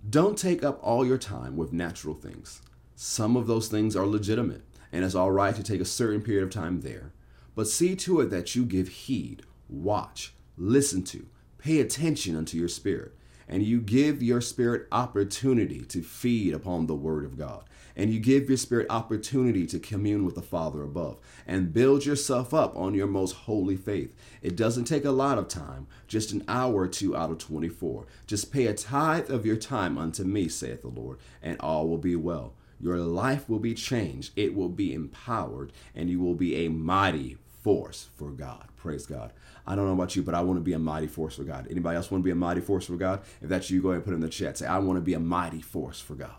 don't 0.09 0.37
take 0.37 0.63
up 0.63 0.79
all 0.81 1.05
your 1.05 1.19
time 1.19 1.55
with 1.55 1.71
natural 1.71 2.15
things. 2.15 2.61
Some 2.95 3.35
of 3.37 3.45
those 3.45 3.67
things 3.67 3.95
are 3.95 4.07
legitimate, 4.07 4.63
and 4.91 5.05
it's 5.05 5.15
all 5.15 5.31
right 5.31 5.55
to 5.55 5.61
take 5.61 5.79
a 5.79 5.85
certain 5.85 6.21
period 6.21 6.43
of 6.43 6.49
time 6.49 6.81
there. 6.81 7.11
But 7.55 7.67
see 7.67 7.95
to 7.97 8.21
it 8.21 8.29
that 8.29 8.55
you 8.55 8.65
give 8.65 8.87
heed, 8.87 9.43
watch, 9.69 10.33
listen 10.57 11.03
to, 11.03 11.27
pay 11.57 11.79
attention 11.79 12.35
unto 12.35 12.57
your 12.57 12.67
spirit, 12.67 13.13
and 13.47 13.63
you 13.63 13.81
give 13.81 14.23
your 14.23 14.41
spirit 14.41 14.87
opportunity 14.91 15.81
to 15.81 16.01
feed 16.01 16.53
upon 16.53 16.87
the 16.87 16.95
Word 16.95 17.25
of 17.25 17.37
God 17.37 17.65
and 17.95 18.11
you 18.11 18.19
give 18.19 18.49
your 18.49 18.57
spirit 18.57 18.87
opportunity 18.89 19.65
to 19.67 19.79
commune 19.79 20.25
with 20.25 20.35
the 20.35 20.41
Father 20.41 20.83
above 20.83 21.19
and 21.45 21.73
build 21.73 22.05
yourself 22.05 22.53
up 22.53 22.75
on 22.75 22.93
your 22.93 23.07
most 23.07 23.33
holy 23.33 23.75
faith. 23.75 24.15
It 24.41 24.55
doesn't 24.55 24.85
take 24.85 25.05
a 25.05 25.11
lot 25.11 25.37
of 25.37 25.47
time, 25.47 25.87
just 26.07 26.31
an 26.31 26.43
hour 26.47 26.73
or 26.73 26.87
two 26.87 27.15
out 27.15 27.31
of 27.31 27.37
24. 27.37 28.05
Just 28.27 28.51
pay 28.51 28.67
a 28.67 28.73
tithe 28.73 29.29
of 29.29 29.45
your 29.45 29.55
time 29.55 29.97
unto 29.97 30.23
me, 30.23 30.47
saith 30.47 30.81
the 30.81 30.87
Lord, 30.87 31.19
and 31.41 31.59
all 31.59 31.87
will 31.87 31.97
be 31.97 32.15
well. 32.15 32.53
Your 32.79 32.97
life 32.97 33.47
will 33.47 33.59
be 33.59 33.75
changed, 33.75 34.31
it 34.35 34.55
will 34.55 34.69
be 34.69 34.93
empowered, 34.93 35.71
and 35.93 36.09
you 36.09 36.19
will 36.19 36.33
be 36.33 36.65
a 36.65 36.69
mighty 36.69 37.37
force 37.61 38.09
for 38.17 38.31
God. 38.31 38.67
Praise 38.77 39.05
God. 39.05 39.31
I 39.65 39.75
don't 39.75 39.85
know 39.85 39.93
about 39.93 40.15
you, 40.15 40.23
but 40.23 40.33
I 40.33 40.41
want 40.41 40.57
to 40.57 40.63
be 40.63 40.73
a 40.73 40.79
mighty 40.79 41.07
force 41.07 41.35
for 41.35 41.43
God. 41.43 41.67
Anybody 41.69 41.95
else 41.95 42.09
want 42.09 42.23
to 42.23 42.25
be 42.25 42.31
a 42.31 42.35
mighty 42.35 42.61
force 42.61 42.85
for 42.85 42.95
God? 42.95 43.21
If 43.41 43.49
that's 43.49 43.69
you, 43.69 43.81
go 43.81 43.89
ahead 43.89 43.97
and 43.97 44.05
put 44.05 44.13
in 44.13 44.19
the 44.21 44.29
chat. 44.29 44.57
Say, 44.57 44.65
I 44.65 44.79
want 44.79 44.97
to 44.97 45.01
be 45.01 45.13
a 45.13 45.19
mighty 45.19 45.61
force 45.61 45.99
for 45.99 46.15
God. 46.15 46.35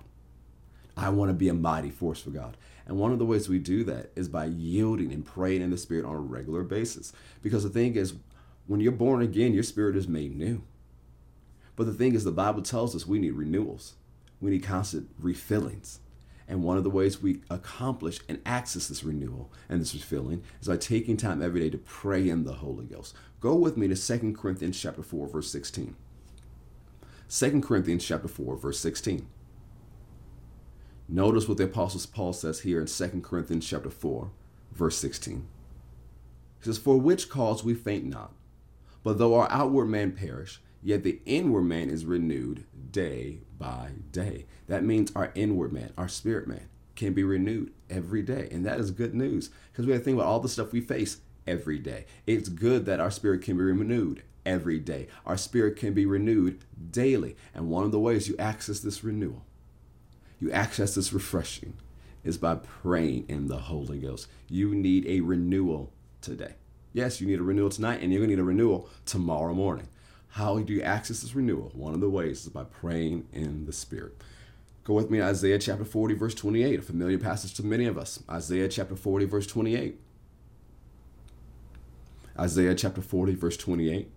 I 0.96 1.08
want 1.08 1.30
to 1.30 1.34
be 1.34 1.48
a 1.48 1.54
mighty 1.54 1.90
force 1.90 2.20
for 2.20 2.30
God. 2.30 2.56
And 2.86 2.98
one 2.98 3.12
of 3.12 3.18
the 3.18 3.24
ways 3.24 3.48
we 3.48 3.58
do 3.58 3.84
that 3.84 4.10
is 4.16 4.28
by 4.28 4.46
yielding 4.46 5.12
and 5.12 5.24
praying 5.24 5.62
in 5.62 5.70
the 5.70 5.78
Spirit 5.78 6.04
on 6.04 6.14
a 6.14 6.20
regular 6.20 6.64
basis. 6.64 7.12
Because 7.40 7.62
the 7.62 7.70
thing 7.70 7.94
is, 7.94 8.14
when 8.66 8.80
you're 8.80 8.92
born 8.92 9.22
again, 9.22 9.54
your 9.54 9.62
spirit 9.62 9.96
is 9.96 10.08
made 10.08 10.36
new. 10.36 10.62
But 11.76 11.86
the 11.86 11.94
thing 11.94 12.14
is, 12.14 12.24
the 12.24 12.32
Bible 12.32 12.62
tells 12.62 12.94
us 12.94 13.06
we 13.06 13.18
need 13.18 13.32
renewals, 13.32 13.94
we 14.40 14.50
need 14.50 14.62
constant 14.62 15.08
refillings. 15.22 15.98
And 16.52 16.62
one 16.62 16.76
of 16.76 16.84
the 16.84 16.90
ways 16.90 17.22
we 17.22 17.40
accomplish 17.48 18.20
and 18.28 18.38
access 18.44 18.88
this 18.88 19.02
renewal 19.02 19.50
and 19.70 19.80
this 19.80 19.94
refilling 19.94 20.42
is 20.60 20.68
by 20.68 20.76
taking 20.76 21.16
time 21.16 21.40
every 21.40 21.60
day 21.60 21.70
to 21.70 21.78
pray 21.78 22.28
in 22.28 22.44
the 22.44 22.52
Holy 22.52 22.84
Ghost. 22.84 23.14
Go 23.40 23.54
with 23.54 23.78
me 23.78 23.88
to 23.88 23.96
2 23.96 24.34
Corinthians 24.34 24.78
chapter 24.78 25.02
4, 25.02 25.28
verse 25.28 25.50
16. 25.50 25.96
2 27.30 27.60
Corinthians 27.62 28.04
chapter 28.04 28.28
4, 28.28 28.56
verse 28.56 28.78
16. 28.80 29.26
Notice 31.08 31.48
what 31.48 31.56
the 31.56 31.64
Apostle 31.64 32.02
Paul 32.12 32.34
says 32.34 32.60
here 32.60 32.82
in 32.82 32.86
2 32.86 33.22
Corinthians 33.22 33.66
chapter 33.66 33.88
4, 33.88 34.30
verse 34.72 34.98
16. 34.98 35.46
He 36.58 36.64
says, 36.66 36.76
For 36.76 36.98
which 36.98 37.30
cause 37.30 37.64
we 37.64 37.72
faint 37.72 38.04
not, 38.04 38.34
but 39.02 39.16
though 39.16 39.36
our 39.36 39.50
outward 39.50 39.86
man 39.86 40.12
perish, 40.12 40.60
yet 40.82 41.02
the 41.02 41.20
inward 41.26 41.62
man 41.62 41.90
is 41.90 42.04
renewed 42.04 42.64
day 42.90 43.40
by 43.58 43.90
day. 44.10 44.46
That 44.68 44.84
means 44.84 45.12
our 45.14 45.32
inward 45.34 45.72
man, 45.72 45.92
our 45.96 46.08
spirit 46.08 46.46
man, 46.46 46.68
can 46.96 47.12
be 47.12 47.24
renewed 47.24 47.72
every 47.88 48.22
day. 48.22 48.48
And 48.50 48.66
that 48.66 48.80
is 48.80 48.90
good 48.90 49.14
news 49.14 49.50
because 49.70 49.86
we 49.86 49.92
have 49.92 50.00
to 50.00 50.04
think 50.04 50.16
about 50.16 50.28
all 50.28 50.40
the 50.40 50.48
stuff 50.48 50.72
we 50.72 50.80
face 50.80 51.18
every 51.46 51.78
day. 51.78 52.06
It's 52.26 52.48
good 52.48 52.86
that 52.86 53.00
our 53.00 53.10
spirit 53.10 53.42
can 53.42 53.56
be 53.56 53.64
renewed 53.64 54.22
every 54.44 54.78
day. 54.78 55.08
Our 55.24 55.36
spirit 55.36 55.76
can 55.76 55.94
be 55.94 56.06
renewed 56.06 56.64
daily. 56.90 57.36
And 57.54 57.70
one 57.70 57.84
of 57.84 57.92
the 57.92 58.00
ways 58.00 58.28
you 58.28 58.36
access 58.38 58.80
this 58.80 59.02
renewal 59.04 59.44
you 60.42 60.50
access 60.50 60.96
this 60.96 61.12
refreshing 61.12 61.74
is 62.24 62.36
by 62.36 62.56
praying 62.56 63.26
in 63.28 63.46
the 63.46 63.58
Holy 63.58 63.98
Ghost. 64.00 64.26
You 64.48 64.74
need 64.74 65.06
a 65.06 65.20
renewal 65.20 65.92
today. 66.20 66.54
Yes, 66.92 67.20
you 67.20 67.28
need 67.28 67.38
a 67.38 67.44
renewal 67.44 67.70
tonight, 67.70 68.02
and 68.02 68.12
you're 68.12 68.18
going 68.18 68.30
to 68.30 68.36
need 68.36 68.42
a 68.42 68.44
renewal 68.44 68.88
tomorrow 69.06 69.54
morning. 69.54 69.88
How 70.32 70.58
do 70.60 70.72
you 70.72 70.80
access 70.80 71.20
this 71.20 71.34
renewal? 71.34 71.70
One 71.74 71.92
of 71.92 72.00
the 72.00 72.08
ways 72.08 72.44
is 72.44 72.48
by 72.48 72.64
praying 72.64 73.28
in 73.34 73.66
the 73.66 73.72
Spirit. 73.72 74.22
Go 74.82 74.94
with 74.94 75.10
me 75.10 75.18
to 75.18 75.24
Isaiah 75.24 75.58
chapter 75.58 75.84
40, 75.84 76.14
verse 76.14 76.34
28, 76.34 76.78
a 76.78 76.82
familiar 76.82 77.18
passage 77.18 77.52
to 77.54 77.66
many 77.66 77.84
of 77.84 77.98
us. 77.98 78.22
Isaiah 78.30 78.68
chapter 78.68 78.96
40, 78.96 79.26
verse 79.26 79.46
28. 79.46 80.00
Isaiah 82.38 82.74
chapter 82.74 83.02
40, 83.02 83.34
verse 83.34 83.58
28 83.58 84.10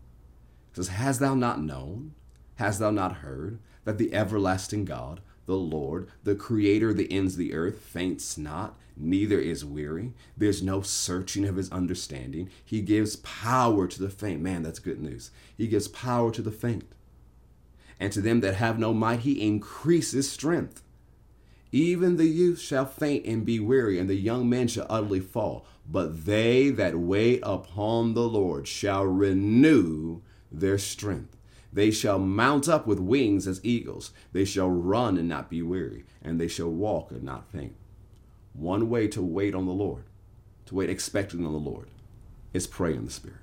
says, 0.72 0.88
Has 0.88 1.20
thou 1.20 1.36
not 1.36 1.62
known? 1.62 2.14
Hast 2.56 2.80
thou 2.80 2.92
not 2.92 3.18
heard 3.18 3.60
that 3.84 3.98
the 3.98 4.14
everlasting 4.14 4.86
God, 4.86 5.20
the 5.46 5.56
Lord, 5.56 6.10
the 6.24 6.36
creator 6.36 6.94
that 6.94 7.12
ends 7.12 7.36
the 7.36 7.54
earth, 7.54 7.80
faints 7.80 8.38
not, 8.38 8.78
neither 8.98 9.40
is 9.40 9.64
weary. 9.64 10.14
There's 10.36 10.64
no 10.64 10.82
searching 10.82 11.46
of 11.46 11.56
his 11.56 11.72
understanding. 11.72 12.50
He 12.64 12.82
gives 12.82 13.18
power 13.18 13.88
to 13.88 14.00
the 14.00 14.10
faint. 14.10 14.42
Man, 14.42 14.64
that's 14.64 14.80
good 14.80 15.02
news. 15.02 15.32
He 15.58 15.68
gives 15.68 15.88
power 15.88 16.32
to 16.32 16.42
the 16.42 16.52
faint. 16.52 16.86
And 18.00 18.12
to 18.14 18.22
them 18.22 18.42
that 18.42 18.56
have 18.56 18.80
no 18.80 18.94
might, 18.94 19.22
he 19.22 19.46
increases 19.46 20.30
strength. 20.30 20.82
Even 21.72 22.18
the 22.18 22.25
youth 22.25 22.60
shall 22.60 22.86
faint 22.86 23.25
and 23.25 23.46
be 23.46 23.60
weary, 23.60 24.00
and 24.00 24.10
the 24.10 24.16
young 24.16 24.50
men 24.50 24.68
shall 24.68 24.86
utterly 24.90 25.20
fall. 25.20 25.66
But 25.90 26.25
they 26.25 26.70
that 26.72 26.98
wait 26.98 27.42
upon 27.44 28.14
the 28.14 28.28
Lord 28.28 28.68
shall 28.68 29.06
renew 29.06 30.22
their 30.52 30.78
strength. 30.78 31.36
They 31.75 31.91
shall 31.91 32.20
mount 32.20 32.70
up 32.70 32.88
with 32.88 33.00
wings 33.01 33.48
as 33.48 33.60
eagles. 33.63 34.12
They 34.32 34.46
shall 34.46 34.70
run 34.70 35.17
and 35.17 35.27
not 35.27 35.50
be 35.50 35.62
weary, 35.62 36.05
and 36.24 36.39
they 36.39 36.48
shall 36.48 36.70
walk 36.70 37.12
and 37.12 37.22
not 37.24 37.51
faint. 37.51 37.75
One 38.53 38.89
way 38.89 39.10
to 39.10 39.22
wait 39.22 39.53
on 39.53 39.65
the 39.65 39.74
Lord, 39.74 40.03
to 40.67 40.75
wait 40.75 40.89
expecting 40.89 41.46
on 41.46 41.51
the 41.51 41.60
Lord, 41.60 41.89
is 42.53 42.65
pray 42.65 42.94
in 42.96 43.03
the 43.03 43.12
Spirit. 43.12 43.39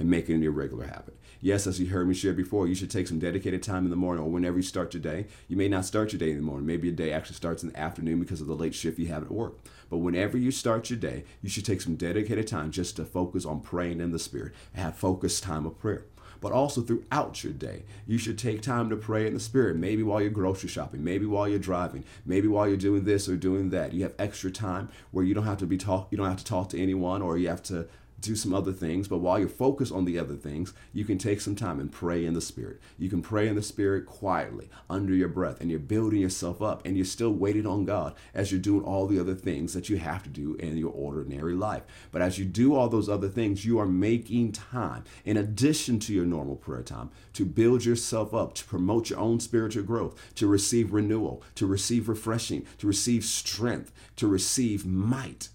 and 0.00 0.08
make 0.10 0.28
it 0.28 0.34
an 0.34 0.42
irregular 0.44 0.86
habit. 0.86 1.16
Yes, 1.40 1.66
as 1.66 1.80
you 1.80 1.88
heard 1.88 2.08
me 2.08 2.14
share 2.14 2.32
before, 2.32 2.68
you 2.68 2.74
should 2.74 2.90
take 2.90 3.08
some 3.08 3.18
dedicated 3.18 3.62
time 3.62 3.84
in 3.84 3.90
the 3.90 3.96
morning 3.96 4.22
or 4.24 4.30
whenever 4.30 4.56
you 4.56 4.62
start 4.62 4.94
your 4.94 5.02
day. 5.02 5.26
You 5.48 5.56
may 5.56 5.68
not 5.68 5.84
start 5.84 6.12
your 6.12 6.20
day 6.20 6.30
in 6.30 6.36
the 6.36 6.42
morning. 6.42 6.66
Maybe 6.66 6.88
your 6.88 6.96
day 6.96 7.12
actually 7.12 7.34
starts 7.36 7.62
in 7.64 7.70
the 7.70 7.78
afternoon 7.78 8.20
because 8.20 8.40
of 8.40 8.46
the 8.46 8.54
late 8.56 8.74
shift 8.74 8.98
you 8.98 9.08
have 9.08 9.24
at 9.24 9.32
work. 9.32 9.54
But 9.90 9.98
whenever 9.98 10.36
you 10.38 10.50
start 10.52 10.90
your 10.90 10.98
day, 10.98 11.24
you 11.42 11.48
should 11.48 11.64
take 11.64 11.80
some 11.80 11.96
dedicated 11.96 12.46
time 12.46 12.70
just 12.70 12.96
to 12.96 13.04
focus 13.04 13.44
on 13.44 13.60
praying 13.60 14.00
in 14.00 14.12
the 14.12 14.18
Spirit 14.18 14.52
and 14.74 14.84
have 14.84 14.96
focused 14.96 15.42
time 15.42 15.66
of 15.66 15.78
prayer 15.80 16.04
but 16.40 16.52
also 16.52 16.80
throughout 16.80 17.42
your 17.42 17.52
day. 17.52 17.84
You 18.06 18.18
should 18.18 18.38
take 18.38 18.62
time 18.62 18.90
to 18.90 18.96
pray 18.96 19.26
in 19.26 19.34
the 19.34 19.40
Spirit, 19.40 19.76
maybe 19.76 20.02
while 20.02 20.20
you're 20.20 20.30
grocery 20.30 20.68
shopping, 20.68 21.04
maybe 21.04 21.26
while 21.26 21.48
you're 21.48 21.58
driving, 21.58 22.04
maybe 22.24 22.48
while 22.48 22.68
you're 22.68 22.76
doing 22.76 23.04
this 23.04 23.28
or 23.28 23.36
doing 23.36 23.70
that. 23.70 23.92
You 23.92 24.02
have 24.04 24.14
extra 24.18 24.50
time 24.50 24.88
where 25.10 25.24
you 25.24 25.34
don't 25.34 25.44
have 25.44 25.58
to 25.58 25.66
be 25.66 25.76
talk 25.76 26.08
you 26.10 26.18
don't 26.18 26.28
have 26.28 26.38
to 26.38 26.44
talk 26.44 26.68
to 26.70 26.80
anyone 26.80 27.22
or 27.22 27.38
you 27.38 27.48
have 27.48 27.62
to 27.64 27.88
do 28.20 28.34
some 28.34 28.52
other 28.52 28.72
things, 28.72 29.08
but 29.08 29.18
while 29.18 29.38
you're 29.38 29.48
focused 29.48 29.92
on 29.92 30.04
the 30.04 30.18
other 30.18 30.34
things, 30.34 30.72
you 30.92 31.04
can 31.04 31.18
take 31.18 31.40
some 31.40 31.54
time 31.54 31.78
and 31.78 31.92
pray 31.92 32.24
in 32.24 32.34
the 32.34 32.40
Spirit. 32.40 32.80
You 32.98 33.08
can 33.08 33.22
pray 33.22 33.48
in 33.48 33.54
the 33.54 33.62
Spirit 33.62 34.06
quietly, 34.06 34.68
under 34.90 35.14
your 35.14 35.28
breath, 35.28 35.60
and 35.60 35.70
you're 35.70 35.78
building 35.78 36.20
yourself 36.20 36.60
up, 36.60 36.84
and 36.84 36.96
you're 36.96 37.04
still 37.04 37.32
waiting 37.32 37.66
on 37.66 37.84
God 37.84 38.14
as 38.34 38.50
you're 38.50 38.60
doing 38.60 38.82
all 38.82 39.06
the 39.06 39.20
other 39.20 39.34
things 39.34 39.72
that 39.74 39.88
you 39.88 39.98
have 39.98 40.22
to 40.24 40.28
do 40.28 40.54
in 40.56 40.76
your 40.76 40.92
ordinary 40.92 41.54
life. 41.54 41.82
But 42.10 42.22
as 42.22 42.38
you 42.38 42.44
do 42.44 42.74
all 42.74 42.88
those 42.88 43.08
other 43.08 43.28
things, 43.28 43.64
you 43.64 43.78
are 43.78 43.86
making 43.86 44.52
time, 44.52 45.04
in 45.24 45.36
addition 45.36 45.98
to 46.00 46.12
your 46.12 46.26
normal 46.26 46.56
prayer 46.56 46.82
time, 46.82 47.10
to 47.34 47.44
build 47.44 47.84
yourself 47.84 48.34
up, 48.34 48.54
to 48.54 48.64
promote 48.64 49.10
your 49.10 49.20
own 49.20 49.40
spiritual 49.40 49.84
growth, 49.84 50.34
to 50.34 50.46
receive 50.46 50.92
renewal, 50.92 51.42
to 51.54 51.66
receive 51.66 52.08
refreshing, 52.08 52.66
to 52.78 52.86
receive 52.86 53.24
strength, 53.24 53.92
to 54.16 54.26
receive 54.26 54.84
might 54.84 55.50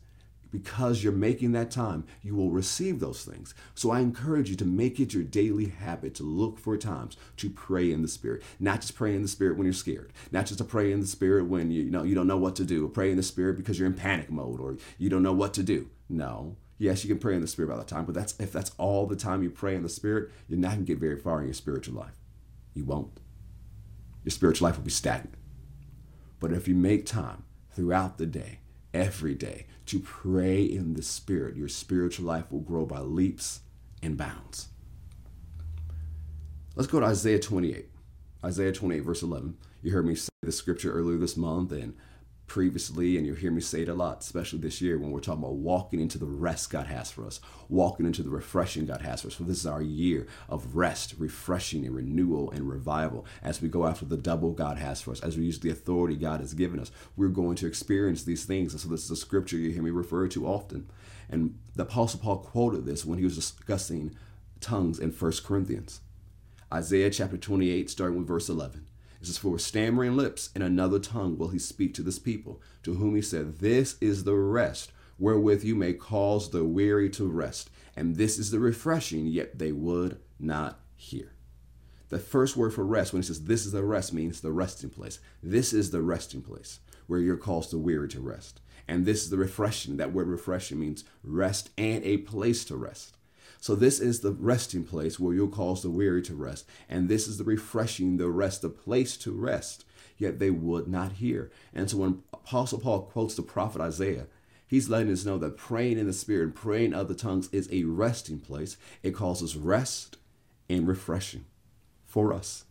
because 0.53 1.03
you're 1.03 1.11
making 1.11 1.51
that 1.53 1.71
time, 1.71 2.05
you 2.21 2.35
will 2.35 2.51
receive 2.51 2.99
those 2.99 3.25
things. 3.25 3.55
So 3.73 3.89
I 3.89 4.01
encourage 4.01 4.51
you 4.51 4.55
to 4.57 4.65
make 4.65 4.99
it 4.99 5.11
your 5.11 5.23
daily 5.23 5.65
habit 5.65 6.13
to 6.15 6.23
look 6.23 6.59
for 6.59 6.77
times 6.77 7.17
to 7.37 7.49
pray 7.49 7.91
in 7.91 8.03
the 8.03 8.07
Spirit. 8.07 8.43
Not 8.59 8.81
just 8.81 8.93
pray 8.93 9.15
in 9.15 9.23
the 9.23 9.27
Spirit 9.27 9.57
when 9.57 9.65
you're 9.65 9.73
scared, 9.73 10.13
not 10.31 10.45
just 10.45 10.59
to 10.59 10.63
pray 10.63 10.91
in 10.91 10.99
the 10.99 11.07
Spirit 11.07 11.47
when 11.47 11.71
you, 11.71 11.81
you 11.81 11.89
know 11.89 12.03
you 12.03 12.13
don't 12.13 12.27
know 12.27 12.37
what 12.37 12.55
to 12.57 12.65
do, 12.65 12.87
pray 12.87 13.09
in 13.09 13.17
the 13.17 13.23
Spirit 13.23 13.57
because 13.57 13.79
you're 13.79 13.87
in 13.87 13.95
panic 13.95 14.29
mode 14.29 14.59
or 14.59 14.77
you 14.99 15.09
don't 15.09 15.23
know 15.23 15.33
what 15.33 15.55
to 15.55 15.63
do. 15.63 15.89
No. 16.07 16.55
Yes, 16.77 17.03
you 17.03 17.09
can 17.09 17.19
pray 17.19 17.33
in 17.33 17.41
the 17.41 17.47
Spirit 17.47 17.69
by 17.69 17.77
the 17.77 17.83
time, 17.83 18.05
but 18.05 18.13
that's 18.13 18.39
if 18.39 18.51
that's 18.51 18.73
all 18.77 19.07
the 19.07 19.15
time 19.15 19.41
you 19.41 19.49
pray 19.49 19.73
in 19.73 19.81
the 19.81 19.89
Spirit, 19.89 20.29
you're 20.47 20.59
not 20.59 20.73
gonna 20.73 20.83
get 20.83 20.99
very 20.99 21.17
far 21.17 21.39
in 21.39 21.47
your 21.47 21.55
spiritual 21.55 21.95
life. 21.95 22.19
You 22.75 22.85
won't. 22.85 23.19
Your 24.23 24.31
spiritual 24.31 24.67
life 24.67 24.77
will 24.77 24.85
be 24.85 24.91
stagnant. 24.91 25.33
But 26.39 26.51
if 26.51 26.67
you 26.67 26.75
make 26.75 27.07
time 27.07 27.43
throughout 27.71 28.19
the 28.19 28.27
day 28.27 28.59
every 28.93 29.33
day 29.33 29.65
to 29.93 29.99
pray 29.99 30.63
in 30.63 30.95
the 30.95 31.03
Spirit, 31.03 31.55
your 31.55 31.67
spiritual 31.67 32.25
life 32.25 32.51
will 32.51 32.61
grow 32.61 32.83
by 32.83 32.97
leaps 32.97 33.59
and 34.01 34.17
bounds. 34.17 34.69
Let's 36.75 36.89
go 36.89 36.99
to 36.99 37.05
Isaiah 37.05 37.39
28. 37.39 37.89
Isaiah 38.43 38.71
28, 38.71 38.99
verse 39.01 39.21
11. 39.21 39.55
You 39.83 39.91
heard 39.91 40.07
me 40.07 40.15
say 40.15 40.29
the 40.41 40.51
scripture 40.51 40.91
earlier 40.91 41.19
this 41.19 41.37
month, 41.37 41.71
and 41.71 41.95
previously, 42.53 43.17
and 43.17 43.25
you'll 43.25 43.35
hear 43.35 43.49
me 43.49 43.59
say 43.59 43.81
it 43.81 43.89
a 43.89 43.95
lot, 43.95 44.21
especially 44.21 44.59
this 44.59 44.79
year 44.79 44.99
when 44.99 45.09
we're 45.09 45.19
talking 45.19 45.41
about 45.41 45.55
walking 45.55 45.99
into 45.99 46.19
the 46.19 46.27
rest 46.27 46.69
God 46.69 46.85
has 46.85 47.09
for 47.09 47.25
us, 47.25 47.39
walking 47.67 48.05
into 48.05 48.21
the 48.21 48.29
refreshing 48.29 48.85
God 48.85 49.01
has 49.01 49.21
for 49.21 49.29
us. 49.29 49.33
For 49.33 49.41
this 49.41 49.57
is 49.57 49.65
our 49.65 49.81
year 49.81 50.27
of 50.47 50.75
rest, 50.75 51.15
refreshing, 51.17 51.83
and 51.83 51.95
renewal 51.95 52.51
and 52.51 52.69
revival 52.69 53.25
as 53.41 53.59
we 53.59 53.69
go 53.69 53.87
after 53.87 54.05
the 54.05 54.17
double 54.17 54.51
God 54.51 54.77
has 54.77 55.01
for 55.01 55.13
us, 55.13 55.19
as 55.21 55.35
we 55.35 55.45
use 55.45 55.61
the 55.61 55.71
authority 55.71 56.15
God 56.15 56.41
has 56.41 56.53
given 56.53 56.79
us. 56.79 56.91
We're 57.15 57.29
going 57.29 57.55
to 57.55 57.65
experience 57.65 58.21
these 58.21 58.45
things. 58.45 58.71
And 58.71 58.79
so, 58.79 58.87
this 58.87 59.05
is 59.05 59.09
a 59.09 59.15
scripture 59.15 59.57
you 59.57 59.71
hear 59.71 59.81
me 59.81 59.89
refer 59.89 60.27
to 60.27 60.45
often. 60.45 60.91
And 61.31 61.57
the 61.75 61.81
Apostle 61.81 62.19
Paul 62.19 62.37
quoted 62.37 62.85
this 62.85 63.03
when 63.03 63.17
he 63.17 63.23
was 63.23 63.33
discussing 63.33 64.15
tongues 64.61 64.99
in 64.99 65.09
1 65.09 65.31
Corinthians. 65.43 66.01
Isaiah 66.71 67.09
chapter 67.09 67.37
28, 67.37 67.89
starting 67.89 68.19
with 68.19 68.27
verse 68.27 68.47
11. 68.47 68.85
This 69.23 69.29
is 69.29 69.37
for 69.37 69.57
stammering 69.57 70.17
lips 70.17 70.49
in 70.53 70.61
another 70.61 70.99
tongue 70.99 71.37
will 71.37 71.47
he 71.47 71.57
speak 71.57 71.93
to 71.93 72.01
this 72.01 72.19
people, 72.19 72.61
to 72.83 72.95
whom 72.95 73.15
he 73.15 73.21
said, 73.21 73.59
This 73.59 73.95
is 74.01 74.25
the 74.25 74.35
rest 74.35 74.91
wherewith 75.17 75.63
you 75.63 75.75
may 75.75 75.93
cause 75.93 76.49
the 76.49 76.65
weary 76.65 77.09
to 77.11 77.29
rest, 77.29 77.69
and 77.95 78.17
this 78.17 78.37
is 78.37 78.51
the 78.51 78.59
refreshing, 78.59 79.25
yet 79.25 79.57
they 79.57 79.71
would 79.71 80.19
not 80.41 80.81
hear. 80.97 81.31
The 82.09 82.19
first 82.19 82.57
word 82.57 82.73
for 82.73 82.85
rest, 82.85 83.13
when 83.13 83.21
he 83.21 83.25
says 83.25 83.45
this 83.45 83.65
is 83.65 83.71
the 83.71 83.85
rest, 83.85 84.11
means 84.11 84.41
the 84.41 84.51
resting 84.51 84.89
place. 84.89 85.19
This 85.41 85.71
is 85.71 85.91
the 85.91 86.01
resting 86.01 86.41
place 86.41 86.81
where 87.07 87.21
you're 87.21 87.37
caused 87.37 87.71
the 87.71 87.77
weary 87.77 88.09
to 88.09 88.19
rest. 88.19 88.59
And 88.89 89.05
this 89.05 89.23
is 89.23 89.29
the 89.29 89.37
refreshing. 89.37 89.95
That 89.95 90.11
word 90.11 90.27
refreshing 90.27 90.81
means 90.81 91.05
rest 91.23 91.69
and 91.77 92.03
a 92.03 92.17
place 92.17 92.65
to 92.65 92.75
rest. 92.75 93.15
So 93.63 93.75
this 93.75 94.01
is 94.01 94.19
the 94.19 94.33
resting 94.33 94.83
place 94.83 95.17
where 95.17 95.33
you'll 95.33 95.47
cause 95.47 95.83
the 95.83 95.89
weary 95.89 96.21
to 96.23 96.35
rest. 96.35 96.67
And 96.89 97.07
this 97.07 97.29
is 97.29 97.37
the 97.37 97.45
refreshing, 97.45 98.17
the 98.17 98.27
rest, 98.27 98.61
the 98.61 98.67
place 98.67 99.15
to 99.19 99.31
rest. 99.31 99.85
Yet 100.17 100.37
they 100.37 100.49
would 100.49 100.89
not 100.89 101.13
hear. 101.13 101.49
And 101.73 101.89
so 101.89 101.95
when 101.95 102.23
Apostle 102.33 102.79
Paul 102.79 103.03
quotes 103.03 103.35
the 103.35 103.41
prophet 103.41 103.81
Isaiah, 103.81 104.27
he's 104.67 104.89
letting 104.89 105.13
us 105.13 105.23
know 105.23 105.37
that 105.37 105.55
praying 105.55 105.97
in 105.97 106.07
the 106.07 106.11
Spirit 106.11 106.43
and 106.43 106.53
praying 106.53 106.87
in 106.87 106.93
other 106.93 107.13
tongues 107.13 107.47
is 107.53 107.69
a 107.71 107.85
resting 107.85 108.37
place. 108.37 108.75
It 109.01 109.11
causes 109.11 109.55
rest 109.55 110.17
and 110.69 110.85
refreshing 110.85 111.45
for 112.03 112.33
us. 112.33 112.65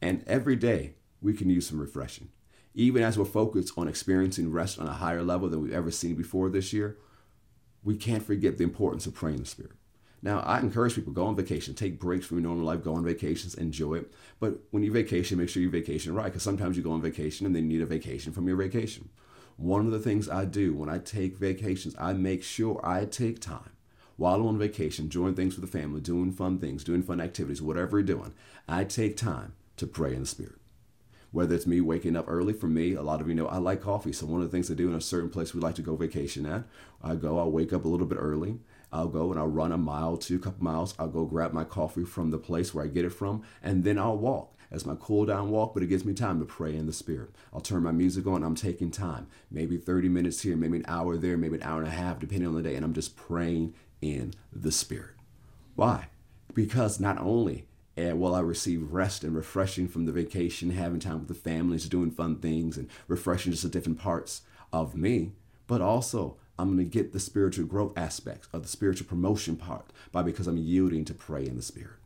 And 0.00 0.22
every 0.28 0.54
day 0.54 0.92
we 1.20 1.32
can 1.32 1.50
use 1.50 1.66
some 1.66 1.80
refreshing. 1.80 2.28
Even 2.72 3.02
as 3.02 3.18
we're 3.18 3.24
focused 3.24 3.76
on 3.76 3.88
experiencing 3.88 4.52
rest 4.52 4.78
on 4.78 4.86
a 4.86 4.92
higher 4.92 5.24
level 5.24 5.48
than 5.48 5.60
we've 5.60 5.72
ever 5.72 5.90
seen 5.90 6.14
before 6.14 6.50
this 6.50 6.72
year, 6.72 6.96
we 7.82 7.96
can't 7.96 8.22
forget 8.24 8.58
the 8.58 8.64
importance 8.64 9.06
of 9.06 9.14
praying 9.14 9.38
in 9.38 9.42
the 9.42 9.48
Spirit. 9.48 9.72
Now, 10.26 10.40
I 10.40 10.58
encourage 10.58 10.96
people 10.96 11.12
go 11.12 11.26
on 11.26 11.36
vacation, 11.36 11.72
take 11.72 12.00
breaks 12.00 12.26
from 12.26 12.38
your 12.38 12.48
normal 12.48 12.64
life, 12.64 12.82
go 12.82 12.96
on 12.96 13.04
vacations, 13.04 13.54
enjoy 13.54 13.98
it. 13.98 14.12
But 14.40 14.58
when 14.72 14.82
you 14.82 14.90
vacation, 14.90 15.38
make 15.38 15.48
sure 15.48 15.62
you 15.62 15.70
vacation 15.70 16.12
right, 16.14 16.24
because 16.24 16.42
sometimes 16.42 16.76
you 16.76 16.82
go 16.82 16.90
on 16.90 17.00
vacation 17.00 17.46
and 17.46 17.54
then 17.54 17.70
you 17.70 17.78
need 17.78 17.82
a 17.84 17.86
vacation 17.86 18.32
from 18.32 18.48
your 18.48 18.56
vacation. 18.56 19.08
One 19.56 19.86
of 19.86 19.92
the 19.92 20.00
things 20.00 20.28
I 20.28 20.44
do 20.44 20.74
when 20.74 20.88
I 20.88 20.98
take 20.98 21.36
vacations, 21.36 21.94
I 21.96 22.12
make 22.12 22.42
sure 22.42 22.80
I 22.82 23.04
take 23.04 23.38
time 23.38 23.70
while 24.16 24.40
I'm 24.40 24.48
on 24.48 24.58
vacation, 24.58 25.06
doing 25.06 25.36
things 25.36 25.54
with 25.54 25.70
the 25.70 25.78
family, 25.78 26.00
doing 26.00 26.32
fun 26.32 26.58
things, 26.58 26.82
doing 26.82 27.04
fun 27.04 27.20
activities, 27.20 27.62
whatever 27.62 27.98
you're 27.98 28.06
doing. 28.06 28.34
I 28.66 28.82
take 28.82 29.16
time 29.16 29.54
to 29.76 29.86
pray 29.86 30.12
in 30.12 30.22
the 30.22 30.26
Spirit. 30.26 30.58
Whether 31.30 31.54
it's 31.54 31.68
me 31.68 31.80
waking 31.80 32.16
up 32.16 32.24
early, 32.26 32.52
for 32.52 32.66
me, 32.66 32.94
a 32.94 33.02
lot 33.02 33.20
of 33.20 33.28
you 33.28 33.34
know 33.36 33.46
I 33.46 33.58
like 33.58 33.80
coffee. 33.80 34.12
So 34.12 34.26
one 34.26 34.42
of 34.42 34.50
the 34.50 34.56
things 34.56 34.72
I 34.72 34.74
do 34.74 34.88
in 34.88 34.96
a 34.96 35.00
certain 35.00 35.30
place 35.30 35.54
we 35.54 35.60
like 35.60 35.76
to 35.76 35.82
go 35.82 35.94
vacation 35.94 36.46
at, 36.46 36.64
I 37.00 37.14
go, 37.14 37.38
I'll 37.38 37.52
wake 37.52 37.72
up 37.72 37.84
a 37.84 37.88
little 37.88 38.06
bit 38.06 38.18
early. 38.18 38.58
I'll 38.96 39.08
go 39.08 39.30
and 39.30 39.38
I'll 39.38 39.46
run 39.46 39.72
a 39.72 39.78
mile, 39.78 40.16
two 40.16 40.38
couple 40.38 40.64
miles. 40.64 40.94
I'll 40.98 41.08
go 41.08 41.26
grab 41.26 41.52
my 41.52 41.64
coffee 41.64 42.04
from 42.04 42.30
the 42.30 42.38
place 42.38 42.72
where 42.72 42.84
I 42.84 42.88
get 42.88 43.04
it 43.04 43.10
from, 43.10 43.42
and 43.62 43.84
then 43.84 43.98
I'll 43.98 44.16
walk 44.16 44.54
as 44.70 44.86
my 44.86 44.96
cool 44.98 45.26
down 45.26 45.50
walk, 45.50 45.74
but 45.74 45.82
it 45.82 45.88
gives 45.88 46.04
me 46.04 46.14
time 46.14 46.40
to 46.40 46.46
pray 46.46 46.74
in 46.74 46.86
the 46.86 46.92
spirit. 46.92 47.30
I'll 47.52 47.60
turn 47.60 47.82
my 47.82 47.92
music 47.92 48.26
on. 48.26 48.42
I'm 48.42 48.54
taking 48.54 48.90
time, 48.90 49.28
maybe 49.50 49.76
30 49.76 50.08
minutes 50.08 50.40
here, 50.40 50.56
maybe 50.56 50.78
an 50.78 50.84
hour 50.88 51.16
there, 51.16 51.36
maybe 51.36 51.56
an 51.56 51.62
hour 51.62 51.78
and 51.78 51.88
a 51.88 51.90
half, 51.90 52.18
depending 52.18 52.48
on 52.48 52.54
the 52.54 52.62
day, 52.62 52.74
and 52.74 52.84
I'm 52.84 52.94
just 52.94 53.16
praying 53.16 53.74
in 54.00 54.32
the 54.50 54.72
spirit. 54.72 55.14
Why? 55.74 56.08
Because 56.54 56.98
not 56.98 57.18
only 57.18 57.66
and 57.98 58.18
will 58.18 58.34
I 58.34 58.40
receive 58.40 58.92
rest 58.92 59.24
and 59.24 59.36
refreshing 59.36 59.88
from 59.88 60.06
the 60.06 60.12
vacation, 60.12 60.70
having 60.70 61.00
time 61.00 61.18
with 61.18 61.28
the 61.28 61.34
families, 61.34 61.88
doing 61.88 62.10
fun 62.10 62.36
things, 62.36 62.76
and 62.76 62.88
refreshing 63.08 63.52
just 63.52 63.62
the 63.62 63.68
different 63.68 63.98
parts 63.98 64.42
of 64.72 64.96
me, 64.96 65.32
but 65.66 65.80
also 65.80 66.38
I'm 66.58 66.74
going 66.74 66.78
to 66.78 66.84
get 66.84 67.12
the 67.12 67.20
spiritual 67.20 67.66
growth 67.66 67.92
aspects 67.96 68.48
of 68.52 68.62
the 68.62 68.68
spiritual 68.68 69.06
promotion 69.06 69.56
part 69.56 69.86
by 70.12 70.22
because 70.22 70.46
I'm 70.46 70.56
yielding 70.56 71.04
to 71.06 71.14
pray 71.14 71.46
in 71.46 71.56
the 71.56 71.62
spirit. 71.62 71.96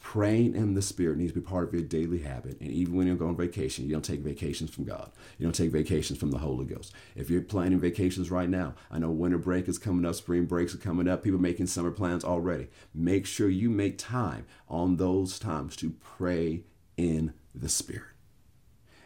Praying 0.00 0.54
in 0.54 0.74
the 0.74 0.82
spirit 0.82 1.18
needs 1.18 1.32
to 1.32 1.40
be 1.40 1.44
part 1.44 1.66
of 1.66 1.74
your 1.74 1.82
daily 1.82 2.20
habit. 2.20 2.60
And 2.60 2.70
even 2.70 2.94
when 2.94 3.08
you're 3.08 3.16
going 3.16 3.30
on 3.30 3.36
vacation, 3.36 3.86
you 3.86 3.92
don't 3.92 4.04
take 4.04 4.20
vacations 4.20 4.70
from 4.70 4.84
God. 4.84 5.10
You 5.36 5.44
don't 5.44 5.52
take 5.52 5.72
vacations 5.72 6.20
from 6.20 6.30
the 6.30 6.38
Holy 6.38 6.64
Ghost. 6.64 6.92
If 7.16 7.28
you're 7.28 7.40
planning 7.40 7.80
vacations 7.80 8.30
right 8.30 8.48
now, 8.48 8.74
I 8.88 9.00
know 9.00 9.10
winter 9.10 9.36
break 9.36 9.66
is 9.66 9.78
coming 9.78 10.04
up, 10.04 10.14
spring 10.14 10.46
breaks 10.46 10.74
are 10.74 10.78
coming 10.78 11.08
up, 11.08 11.24
people 11.24 11.40
making 11.40 11.66
summer 11.66 11.90
plans 11.90 12.24
already. 12.24 12.68
Make 12.94 13.26
sure 13.26 13.48
you 13.48 13.68
make 13.68 13.98
time 13.98 14.46
on 14.68 14.96
those 14.96 15.40
times 15.40 15.74
to 15.76 15.90
pray 15.90 16.62
in 16.96 17.32
the 17.52 17.68
spirit. 17.68 18.14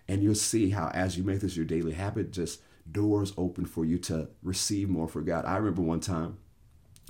And 0.07 0.23
you'll 0.23 0.35
see 0.35 0.71
how 0.71 0.89
as 0.89 1.17
you 1.17 1.25
make 1.25 1.41
this 1.41 1.57
your 1.57 1.65
daily 1.65 1.93
habit, 1.93 2.31
just 2.31 2.61
doors 2.93 3.33
open 3.37 3.65
for 3.67 3.85
you 3.85 3.99
to 3.99 4.29
receive 4.43 4.89
more 4.89 5.09
for 5.09 5.21
God. 5.23 5.45
I 5.45 5.57
remember 5.57 5.83
one 5.83 6.01
time 6.01 6.39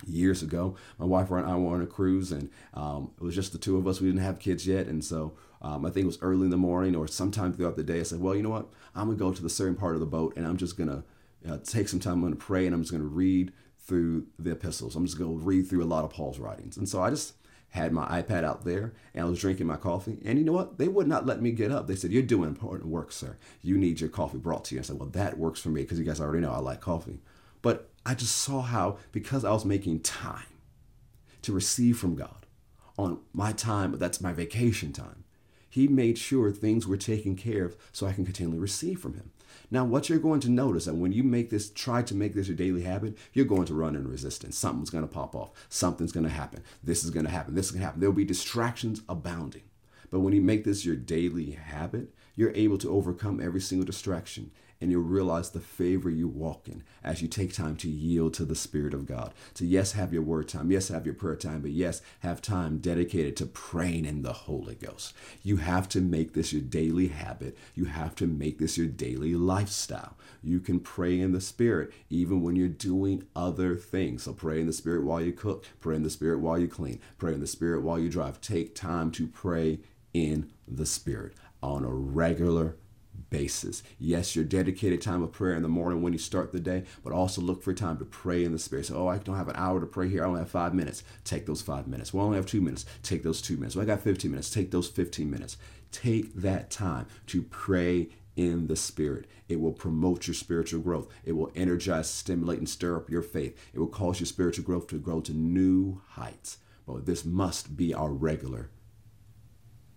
years 0.07 0.43
ago, 0.43 0.77
my 0.99 1.05
wife 1.05 1.31
and 1.31 1.47
I 1.47 1.57
were 1.57 1.75
on 1.75 1.83
a 1.83 1.87
cruise, 1.87 2.33
and 2.33 2.51
um, 2.75 3.13
it 3.21 3.23
was 3.23 3.35
just 3.35 3.53
the 3.53 3.59
two 3.59 3.77
of 3.77 3.87
us. 3.87 4.01
We 4.01 4.09
didn't 4.09 4.23
have 4.23 4.39
kids 4.39 4.67
yet, 4.67 4.87
and 4.87 5.05
so 5.05 5.35
um, 5.63 5.85
I 5.85 5.91
think 5.91 6.05
it 6.05 6.07
was 6.07 6.19
early 6.23 6.45
in 6.45 6.51
the 6.51 6.57
morning 6.57 6.97
or 6.97 7.07
sometime 7.07 7.53
throughout 7.53 7.77
the 7.77 7.83
day. 7.85 8.01
I 8.01 8.05
said, 8.05 8.21
"Well, 8.21 8.35
you 8.35 8.43
know 8.43 8.51
what? 8.51 8.71
I'm 8.95 9.07
gonna 9.07 9.19
go 9.19 9.33
to 9.33 9.43
the 9.43 9.51
certain 9.51 9.77
part 9.77 9.95
of 9.95 10.01
the 10.01 10.07
boat, 10.07 10.35
and 10.37 10.47
I'm 10.47 10.57
just 10.57 10.77
gonna 10.77 11.05
uh, 11.49 11.59
take 11.65 11.89
some 11.89 12.01
time. 12.01 12.15
I'm 12.15 12.23
gonna 12.23 12.37
pray, 12.37 12.67
and 12.67 12.75
I'm 12.75 12.83
just 12.83 12.93
gonna 12.93 13.05
read 13.05 13.53
through 13.79 14.27
the 14.39 14.53
epistles. 14.53 14.97
I'm 14.97 15.07
just 15.07 15.19
gonna 15.19 15.33
read 15.33 15.69
through 15.69 15.83
a 15.83 15.87
lot 15.87 16.05
of 16.05 16.11
Paul's 16.11 16.39
writings." 16.39 16.77
And 16.77 16.89
so 16.89 17.03
I 17.03 17.11
just 17.11 17.35
had 17.71 17.93
my 17.93 18.07
iPad 18.23 18.45
out 18.45 18.65
there 18.65 18.93
and 19.15 19.25
I 19.25 19.29
was 19.29 19.41
drinking 19.41 19.67
my 19.67 19.77
coffee. 19.77 20.19
And 20.25 20.39
you 20.39 20.45
know 20.45 20.53
what? 20.53 20.79
They 20.79 20.89
would 20.89 21.07
not 21.07 21.27
let 21.27 21.41
me 21.41 21.53
get 21.53 21.71
up. 21.71 21.87
They 21.87 21.97
said, 21.97 22.13
You're 22.13 22.23
doing 22.23 22.49
important 22.49 22.91
work, 22.91 23.13
sir. 23.13 23.37
You 23.63 23.79
need 23.79 24.01
your 24.01 24.11
coffee 24.11 24.39
brought 24.39 24.65
to 24.67 24.75
you. 24.75 24.81
I 24.81 24.85
said, 24.85 24.99
Well, 24.99 25.09
that 25.11 25.39
works 25.39 25.61
for 25.61 25.69
me 25.69 25.83
because 25.83 25.99
you 25.99 26.05
guys 26.05 26.21
already 26.21 26.41
know 26.41 26.53
I 26.53 26.59
like 26.59 26.81
coffee. 26.81 27.21
But 27.63 27.89
I 28.05 28.15
just 28.15 28.37
saw 28.37 28.63
how, 28.63 28.99
because 29.13 29.45
I 29.45 29.53
was 29.53 29.65
making 29.65 30.01
time 30.01 30.47
to 31.43 31.53
receive 31.53 31.99
from 31.99 32.17
God 32.17 32.47
on 32.99 33.21
my 33.33 33.53
time, 33.53 33.93
that's 33.99 34.21
my 34.21 34.33
vacation 34.33 34.93
time. 34.93 35.25
He 35.69 35.87
made 35.87 36.19
sure 36.19 36.51
things 36.51 36.87
were 36.87 36.97
taken 36.97 37.37
care 37.37 37.65
of 37.65 37.77
so 37.93 38.07
I 38.07 38.13
can 38.13 38.25
continually 38.25 38.59
receive 38.59 38.99
from 38.99 39.15
Him. 39.15 39.31
Now, 39.71 39.85
what 39.85 40.09
you're 40.09 40.19
going 40.19 40.41
to 40.41 40.51
notice, 40.51 40.87
and 40.87 41.01
when 41.01 41.13
you 41.13 41.23
make 41.23 41.51
this, 41.51 41.71
try 41.71 42.03
to 42.03 42.15
make 42.15 42.35
this 42.35 42.49
your 42.49 42.57
daily 42.57 42.83
habit, 42.83 43.17
you're 43.33 43.45
going 43.45 43.67
to 43.67 43.75
run 43.75 43.95
in 43.95 44.09
resistance. 44.09 44.59
Something's 44.59 44.91
going 44.91 45.07
to 45.07 45.13
pop 45.13 45.35
off. 45.35 45.51
Something's 45.69 46.13
going 46.13 46.25
to 46.25 46.31
happen. 46.31 46.63
This 46.83 47.05
is 47.05 47.11
going 47.11 47.27
to 47.27 47.33
happen. 47.33 47.55
This 47.55 47.67
is 47.67 47.73
going 47.73 47.81
to 47.81 47.87
happen. 47.87 48.01
There'll 48.01 48.15
be 48.15 48.25
distractions 48.25 49.03
abounding. 49.09 49.63
But 50.11 50.21
when 50.21 50.35
you 50.35 50.41
make 50.41 50.65
this 50.65 50.85
your 50.85 50.97
daily 50.97 51.53
habit, 51.53 52.13
you're 52.35 52.53
able 52.55 52.79
to 52.79 52.91
overcome 52.91 53.41
every 53.41 53.61
single 53.61 53.87
distraction 53.87 54.51
and 54.81 54.91
you'll 54.91 55.03
realize 55.03 55.51
the 55.51 55.61
favor 55.61 56.09
you 56.09 56.27
walk 56.27 56.69
in 56.69 56.83
as 57.05 57.21
you 57.21 57.29
take 57.29 57.53
time 57.53 57.77
to 57.77 57.89
yield 57.89 58.35
to 58.35 58.45
the 58.45 58.55
Spirit 58.55 58.95
of 58.95 59.07
God. 59.07 59.33
To 59.55 59.67
yes, 59.67 59.93
have 59.93 60.13
your 60.13 60.23
word 60.23 60.49
time, 60.49 60.71
yes, 60.71 60.89
have 60.89 61.05
your 61.05 61.15
prayer 61.15 61.37
time, 61.37 61.61
but 61.61 61.71
yes, 61.71 62.01
have 62.21 62.41
time 62.41 62.79
dedicated 62.79 63.37
to 63.37 63.47
praying 63.47 64.07
in 64.07 64.23
the 64.23 64.33
Holy 64.33 64.75
Ghost. 64.75 65.13
You 65.43 65.59
have 65.59 65.89
to 65.91 66.01
make 66.01 66.33
this 66.33 66.53
your 66.53 66.63
daily 66.63 67.09
habit. 67.09 67.57
You 67.75 67.87
have 67.87 68.15
to 68.17 68.27
make 68.27 68.59
this 68.59 68.79
your 68.79 68.87
daily 68.87 69.35
lifestyle. 69.35 70.17
You 70.43 70.61
can 70.61 70.81
pray 70.81 71.21
in 71.21 71.33
the 71.33 71.41
Spirit 71.41 71.93
even 72.09 72.41
when 72.41 72.57
you're 72.57 72.69
doing 72.69 73.25
other 73.37 73.77
things. 73.77 74.23
So 74.23 74.33
pray 74.33 74.61
in 74.61 74.67
the 74.67 74.73
Spirit 74.73 75.05
while 75.05 75.21
you 75.21 75.33
cook, 75.33 75.67
pray 75.81 75.97
in 75.97 76.03
the 76.03 76.11
Spirit 76.11 76.41
while 76.41 76.59
you 76.59 76.69
clean, 76.69 77.01
pray 77.19 77.35
in 77.35 77.41
the 77.41 77.47
Spirit 77.47 77.83
while 77.83 77.99
you 77.99 78.09
drive. 78.09 78.41
Take 78.41 78.75
time 78.75 79.11
to 79.13 79.27
pray 79.27 79.81
in 80.15 80.51
the 80.67 80.87
Spirit 80.87 81.35
on 81.63 81.85
a 81.85 81.93
regular 81.93 82.77
basis. 83.31 83.83
Yes, 83.99 84.37
your 84.37 84.45
dedicated 84.45 85.01
time 85.01 85.23
of 85.23 85.33
prayer 85.33 85.55
in 85.55 85.63
the 85.63 85.69
morning 85.69 86.03
when 86.03 86.13
you 86.13 86.19
start 86.19 86.53
the 86.53 86.61
day, 86.61 86.85
but 87.03 87.13
also 87.13 87.41
look 87.41 87.63
for 87.63 87.73
time 87.73 87.97
to 87.99 88.05
pray 88.05 88.45
in 88.45 88.53
the 88.53 88.59
Spirit. 88.59 88.87
So, 88.87 88.97
oh, 88.97 89.09
I 89.09 89.19
don't 89.19 89.37
have 89.37 89.49
an 89.49 89.57
hour 89.57 89.81
to 89.81 89.87
pray 89.87 90.09
here. 90.09 90.25
I 90.25 90.29
only 90.29 90.41
have 90.41 90.51
five 90.51 90.75
minutes. 90.75 91.03
Take 91.25 91.47
those 91.47 91.63
five 91.63 91.87
minutes. 91.87 92.13
Well, 92.13 92.25
I 92.25 92.27
only 92.27 92.39
have 92.39 92.47
two 92.47 92.61
minutes. 92.61 92.85
Take 93.03 93.23
those 93.23 93.41
two 93.41 93.57
minutes. 93.57 93.77
Well, 93.77 93.85
I 93.85 93.87
got 93.87 94.01
15 94.01 94.31
minutes. 94.31 94.51
Take 94.51 94.71
those 94.71 94.89
15 94.89 95.31
minutes. 95.31 95.57
Take 95.93 96.35
that 96.35 96.71
time 96.71 97.07
to 97.29 97.43
pray 97.43 98.09
in 98.37 98.67
the 98.67 98.77
Spirit. 98.77 99.27
It 99.49 99.61
will 99.61 99.73
promote 99.73 100.27
your 100.27 100.35
spiritual 100.35 100.81
growth. 100.81 101.09
It 101.25 101.33
will 101.33 101.51
energize, 101.55 102.09
stimulate, 102.09 102.59
and 102.59 102.69
stir 102.69 102.97
up 102.97 103.11
your 103.11 103.23
faith. 103.23 103.59
It 103.73 103.79
will 103.79 103.89
cause 103.89 104.21
your 104.21 104.27
spiritual 104.27 104.65
growth 104.65 104.87
to 104.89 104.99
grow 104.99 105.21
to 105.23 105.33
new 105.33 106.03
heights. 106.11 106.59
But 106.87 107.07
this 107.07 107.25
must 107.25 107.77
be 107.77 107.95
our 107.95 108.13
regular 108.13 108.71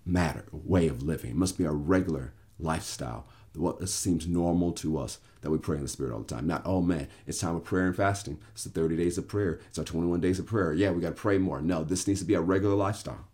matter, 0.06 0.46
way 0.52 0.88
of 0.88 1.02
living. 1.02 1.32
It 1.32 1.38
must 1.38 1.58
be 1.58 1.66
our 1.66 1.74
regular 1.74 2.34
lifestyle, 2.64 3.28
what 3.56 3.88
seems 3.88 4.28
normal 4.28 4.72
to 4.72 4.98
us 4.98 5.20
that 5.42 5.52
we 5.52 5.58
pray 5.58 5.78
in 5.78 5.84
the 5.84 5.90
Spirit 5.90 6.14
all 6.14 6.22
the 6.22 6.34
time. 6.36 6.48
Not, 6.48 6.64
oh 6.66 6.82
man, 6.82 7.08
it's 7.28 7.40
time 7.40 7.56
of 7.56 7.64
prayer 7.64 7.86
and 7.86 7.96
fasting. 7.96 8.40
It's 8.54 8.64
the 8.64 8.70
30 8.70 8.98
days 8.98 9.18
of 9.18 9.28
prayer. 9.28 9.60
It's 9.68 9.78
our 9.78 9.86
21 9.86 10.22
days 10.22 10.40
of 10.40 10.46
prayer. 10.46 10.74
Yeah, 10.74 10.92
we 10.92 11.02
got 11.02 11.10
to 11.10 11.16
pray 11.16 11.38
more. 11.38 11.62
No, 11.62 11.84
this 11.84 12.08
needs 12.08 12.22
to 12.22 12.26
be 12.26 12.34
a 12.34 12.42
regular 12.42 12.76
lifestyle. 12.76 13.28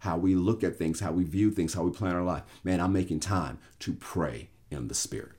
How 0.00 0.16
we 0.16 0.34
look 0.34 0.64
at 0.64 0.76
things, 0.76 1.00
how 1.00 1.12
we 1.12 1.24
view 1.24 1.50
things, 1.50 1.74
how 1.74 1.82
we 1.82 1.90
plan 1.90 2.14
our 2.14 2.22
life. 2.22 2.44
Man, 2.64 2.80
I'm 2.80 2.92
making 2.92 3.20
time 3.20 3.58
to 3.80 3.92
pray 3.92 4.48
in 4.70 4.88
the 4.88 4.94
Spirit. 4.94 5.32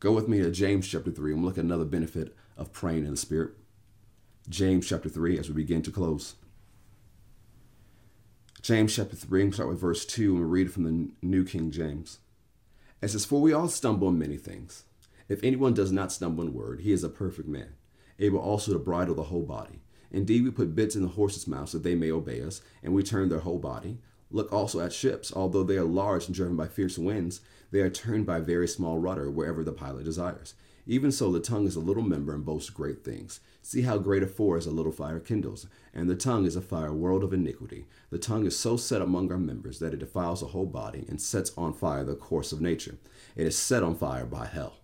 Go 0.00 0.12
with 0.12 0.28
me 0.28 0.40
to 0.40 0.50
James 0.50 0.88
chapter 0.88 1.10
3 1.10 1.34
and 1.34 1.44
look 1.44 1.58
at 1.58 1.64
another 1.64 1.84
benefit 1.84 2.36
of 2.56 2.72
praying 2.72 3.04
in 3.04 3.12
the 3.12 3.16
Spirit. 3.16 3.52
James 4.48 4.86
chapter 4.86 5.08
3 5.08 5.38
as 5.38 5.48
we 5.48 5.54
begin 5.54 5.82
to 5.82 5.90
close. 5.90 6.34
James 8.62 8.94
chapter 8.94 9.16
3, 9.16 9.42
and 9.42 9.54
start 9.54 9.68
with 9.68 9.80
verse 9.80 10.06
2, 10.06 10.36
and 10.36 10.38
we 10.38 10.46
read 10.46 10.72
from 10.72 10.84
the 10.84 11.10
New 11.20 11.44
King 11.44 11.72
James. 11.72 12.20
It 13.02 13.08
says, 13.08 13.24
For 13.24 13.40
we 13.40 13.52
all 13.52 13.66
stumble 13.66 14.06
in 14.06 14.20
many 14.20 14.36
things. 14.36 14.84
If 15.28 15.42
anyone 15.42 15.74
does 15.74 15.90
not 15.90 16.12
stumble 16.12 16.44
in 16.44 16.54
word, 16.54 16.82
he 16.82 16.92
is 16.92 17.02
a 17.02 17.08
perfect 17.08 17.48
man, 17.48 17.74
able 18.20 18.38
also 18.38 18.72
to 18.72 18.78
bridle 18.78 19.16
the 19.16 19.24
whole 19.24 19.42
body. 19.42 19.82
Indeed, 20.12 20.44
we 20.44 20.52
put 20.52 20.76
bits 20.76 20.94
in 20.94 21.02
the 21.02 21.08
horses' 21.08 21.48
mouths 21.48 21.72
that 21.72 21.82
they 21.82 21.96
may 21.96 22.12
obey 22.12 22.40
us, 22.40 22.60
and 22.84 22.94
we 22.94 23.02
turn 23.02 23.30
their 23.30 23.40
whole 23.40 23.58
body. 23.58 23.98
Look 24.30 24.52
also 24.52 24.78
at 24.78 24.92
ships. 24.92 25.32
Although 25.34 25.64
they 25.64 25.76
are 25.76 25.82
large 25.82 26.26
and 26.26 26.34
driven 26.34 26.54
by 26.54 26.68
fierce 26.68 26.96
winds, 26.96 27.40
they 27.72 27.80
are 27.80 27.90
turned 27.90 28.26
by 28.26 28.38
a 28.38 28.42
very 28.42 28.68
small 28.68 28.96
rudder 28.96 29.28
wherever 29.28 29.64
the 29.64 29.72
pilot 29.72 30.04
desires. 30.04 30.54
Even 30.86 31.12
so, 31.12 31.30
the 31.30 31.38
tongue 31.38 31.66
is 31.66 31.76
a 31.76 31.80
little 31.80 32.02
member 32.02 32.34
and 32.34 32.44
boasts 32.44 32.70
great 32.70 33.04
things. 33.04 33.38
See 33.62 33.82
how 33.82 33.98
great 33.98 34.22
a 34.22 34.26
forest 34.26 34.66
a 34.66 34.70
little 34.70 34.90
fire 34.90 35.20
kindles. 35.20 35.66
And 35.94 36.10
the 36.10 36.16
tongue 36.16 36.44
is 36.44 36.56
a 36.56 36.60
fire, 36.60 36.92
world 36.92 37.22
of 37.22 37.32
iniquity. 37.32 37.86
The 38.10 38.18
tongue 38.18 38.46
is 38.46 38.58
so 38.58 38.76
set 38.76 39.00
among 39.00 39.30
our 39.30 39.38
members 39.38 39.78
that 39.78 39.94
it 39.94 40.00
defiles 40.00 40.40
the 40.40 40.46
whole 40.46 40.66
body 40.66 41.06
and 41.08 41.20
sets 41.20 41.52
on 41.56 41.72
fire 41.72 42.02
the 42.02 42.16
course 42.16 42.50
of 42.50 42.60
nature. 42.60 42.96
It 43.36 43.46
is 43.46 43.56
set 43.56 43.84
on 43.84 43.94
fire 43.94 44.26
by 44.26 44.46
hell. 44.46 44.81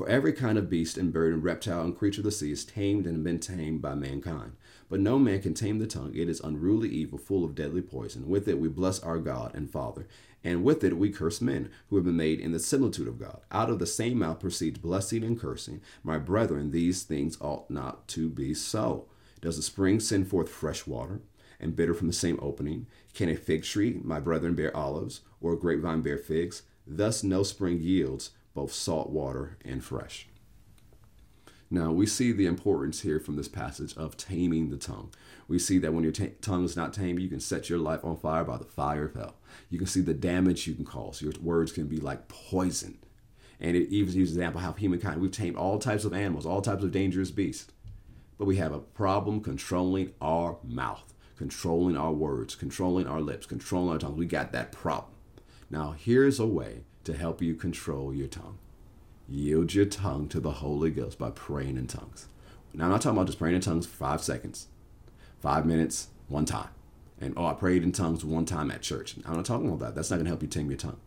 For 0.00 0.08
every 0.08 0.32
kind 0.32 0.56
of 0.56 0.70
beast 0.70 0.96
and 0.96 1.12
bird 1.12 1.34
and 1.34 1.44
reptile 1.44 1.84
and 1.84 1.94
creature 1.94 2.22
of 2.22 2.24
the 2.24 2.30
sea 2.32 2.52
is 2.52 2.64
tamed 2.64 3.06
and 3.06 3.22
been 3.22 3.38
tamed 3.38 3.82
by 3.82 3.94
mankind. 3.94 4.52
But 4.88 5.00
no 5.00 5.18
man 5.18 5.42
can 5.42 5.52
tame 5.52 5.78
the 5.78 5.86
tongue. 5.86 6.12
It 6.14 6.26
is 6.26 6.40
unruly 6.40 6.88
evil, 6.88 7.18
full 7.18 7.44
of 7.44 7.54
deadly 7.54 7.82
poison. 7.82 8.26
With 8.26 8.48
it 8.48 8.58
we 8.58 8.68
bless 8.68 8.98
our 9.00 9.18
God 9.18 9.54
and 9.54 9.70
Father 9.70 10.06
and 10.42 10.64
with 10.64 10.82
it 10.84 10.96
we 10.96 11.10
curse 11.10 11.42
men 11.42 11.70
who 11.90 11.96
have 11.96 12.06
been 12.06 12.16
made 12.16 12.40
in 12.40 12.52
the 12.52 12.58
similitude 12.58 13.08
of 13.08 13.18
God. 13.18 13.42
Out 13.52 13.68
of 13.68 13.78
the 13.78 13.86
same 13.86 14.20
mouth 14.20 14.40
proceeds 14.40 14.78
blessing 14.78 15.22
and 15.22 15.38
cursing. 15.38 15.82
My 16.02 16.16
brethren, 16.16 16.70
these 16.70 17.02
things 17.02 17.36
ought 17.38 17.70
not 17.70 18.08
to 18.08 18.30
be 18.30 18.54
so. 18.54 19.04
Does 19.42 19.58
a 19.58 19.62
spring 19.62 20.00
send 20.00 20.28
forth 20.28 20.48
fresh 20.48 20.86
water, 20.86 21.20
and 21.60 21.76
bitter 21.76 21.92
from 21.92 22.06
the 22.06 22.14
same 22.14 22.38
opening? 22.40 22.86
Can 23.12 23.28
a 23.28 23.36
fig 23.36 23.64
tree, 23.64 24.00
my 24.02 24.18
brethren, 24.18 24.54
bear 24.54 24.74
olives, 24.74 25.20
or 25.42 25.52
a 25.52 25.58
grapevine 25.58 26.00
bear 26.00 26.16
figs? 26.16 26.62
Thus 26.86 27.22
no 27.22 27.42
spring 27.42 27.82
yields 27.82 28.30
both 28.54 28.72
salt 28.72 29.10
water 29.10 29.56
and 29.64 29.82
fresh. 29.82 30.28
Now, 31.72 31.92
we 31.92 32.04
see 32.04 32.32
the 32.32 32.46
importance 32.46 33.02
here 33.02 33.20
from 33.20 33.36
this 33.36 33.46
passage 33.46 33.96
of 33.96 34.16
taming 34.16 34.70
the 34.70 34.76
tongue. 34.76 35.12
We 35.46 35.60
see 35.60 35.78
that 35.78 35.94
when 35.94 36.02
your 36.02 36.12
t- 36.12 36.32
tongue 36.40 36.64
is 36.64 36.76
not 36.76 36.92
tamed, 36.92 37.20
you 37.20 37.28
can 37.28 37.38
set 37.38 37.70
your 37.70 37.78
life 37.78 38.04
on 38.04 38.16
fire 38.16 38.42
by 38.42 38.56
the 38.56 38.64
fire 38.64 39.04
of 39.04 39.14
hell. 39.14 39.36
You 39.68 39.78
can 39.78 39.86
see 39.86 40.00
the 40.00 40.12
damage 40.12 40.66
you 40.66 40.74
can 40.74 40.84
cause. 40.84 41.22
Your 41.22 41.32
words 41.40 41.70
can 41.70 41.86
be 41.86 41.98
like 41.98 42.26
poison. 42.26 42.98
And 43.60 43.76
it 43.76 43.88
even 43.90 44.12
uses 44.14 44.34
an 44.34 44.42
example 44.42 44.60
how 44.60 44.72
humankind, 44.72 45.20
we've 45.20 45.30
tamed 45.30 45.56
all 45.56 45.78
types 45.78 46.04
of 46.04 46.12
animals, 46.12 46.44
all 46.44 46.60
types 46.60 46.82
of 46.82 46.90
dangerous 46.90 47.30
beasts. 47.30 47.70
But 48.36 48.46
we 48.46 48.56
have 48.56 48.72
a 48.72 48.80
problem 48.80 49.40
controlling 49.40 50.12
our 50.20 50.58
mouth, 50.64 51.14
controlling 51.36 51.96
our 51.96 52.12
words, 52.12 52.56
controlling 52.56 53.06
our 53.06 53.20
lips, 53.20 53.46
controlling 53.46 53.90
our 53.90 53.98
tongue. 53.98 54.16
We 54.16 54.26
got 54.26 54.50
that 54.52 54.72
problem. 54.72 55.12
Now, 55.70 55.94
here's 55.96 56.40
a 56.40 56.46
way 56.46 56.80
to 57.10 57.18
help 57.18 57.42
you 57.42 57.54
control 57.54 58.14
your 58.14 58.28
tongue. 58.28 58.58
Yield 59.28 59.74
your 59.74 59.86
tongue 59.86 60.28
to 60.28 60.40
the 60.40 60.52
Holy 60.52 60.90
Ghost 60.90 61.18
by 61.18 61.30
praying 61.30 61.76
in 61.76 61.86
tongues. 61.86 62.28
Now, 62.72 62.84
I'm 62.84 62.90
not 62.90 63.02
talking 63.02 63.16
about 63.16 63.26
just 63.26 63.38
praying 63.38 63.56
in 63.56 63.60
tongues 63.60 63.86
for 63.86 63.96
five 63.96 64.22
seconds, 64.22 64.68
five 65.40 65.66
minutes, 65.66 66.08
one 66.28 66.44
time. 66.44 66.70
And 67.20 67.34
oh, 67.36 67.46
I 67.46 67.52
prayed 67.52 67.82
in 67.82 67.92
tongues 67.92 68.24
one 68.24 68.44
time 68.44 68.70
at 68.70 68.82
church. 68.82 69.16
I'm 69.26 69.36
not 69.36 69.44
talking 69.44 69.68
about 69.68 69.80
that. 69.80 69.94
That's 69.94 70.10
not 70.10 70.16
going 70.16 70.24
to 70.24 70.30
help 70.30 70.42
you 70.42 70.48
tame 70.48 70.70
your 70.70 70.78
tongue. 70.78 71.00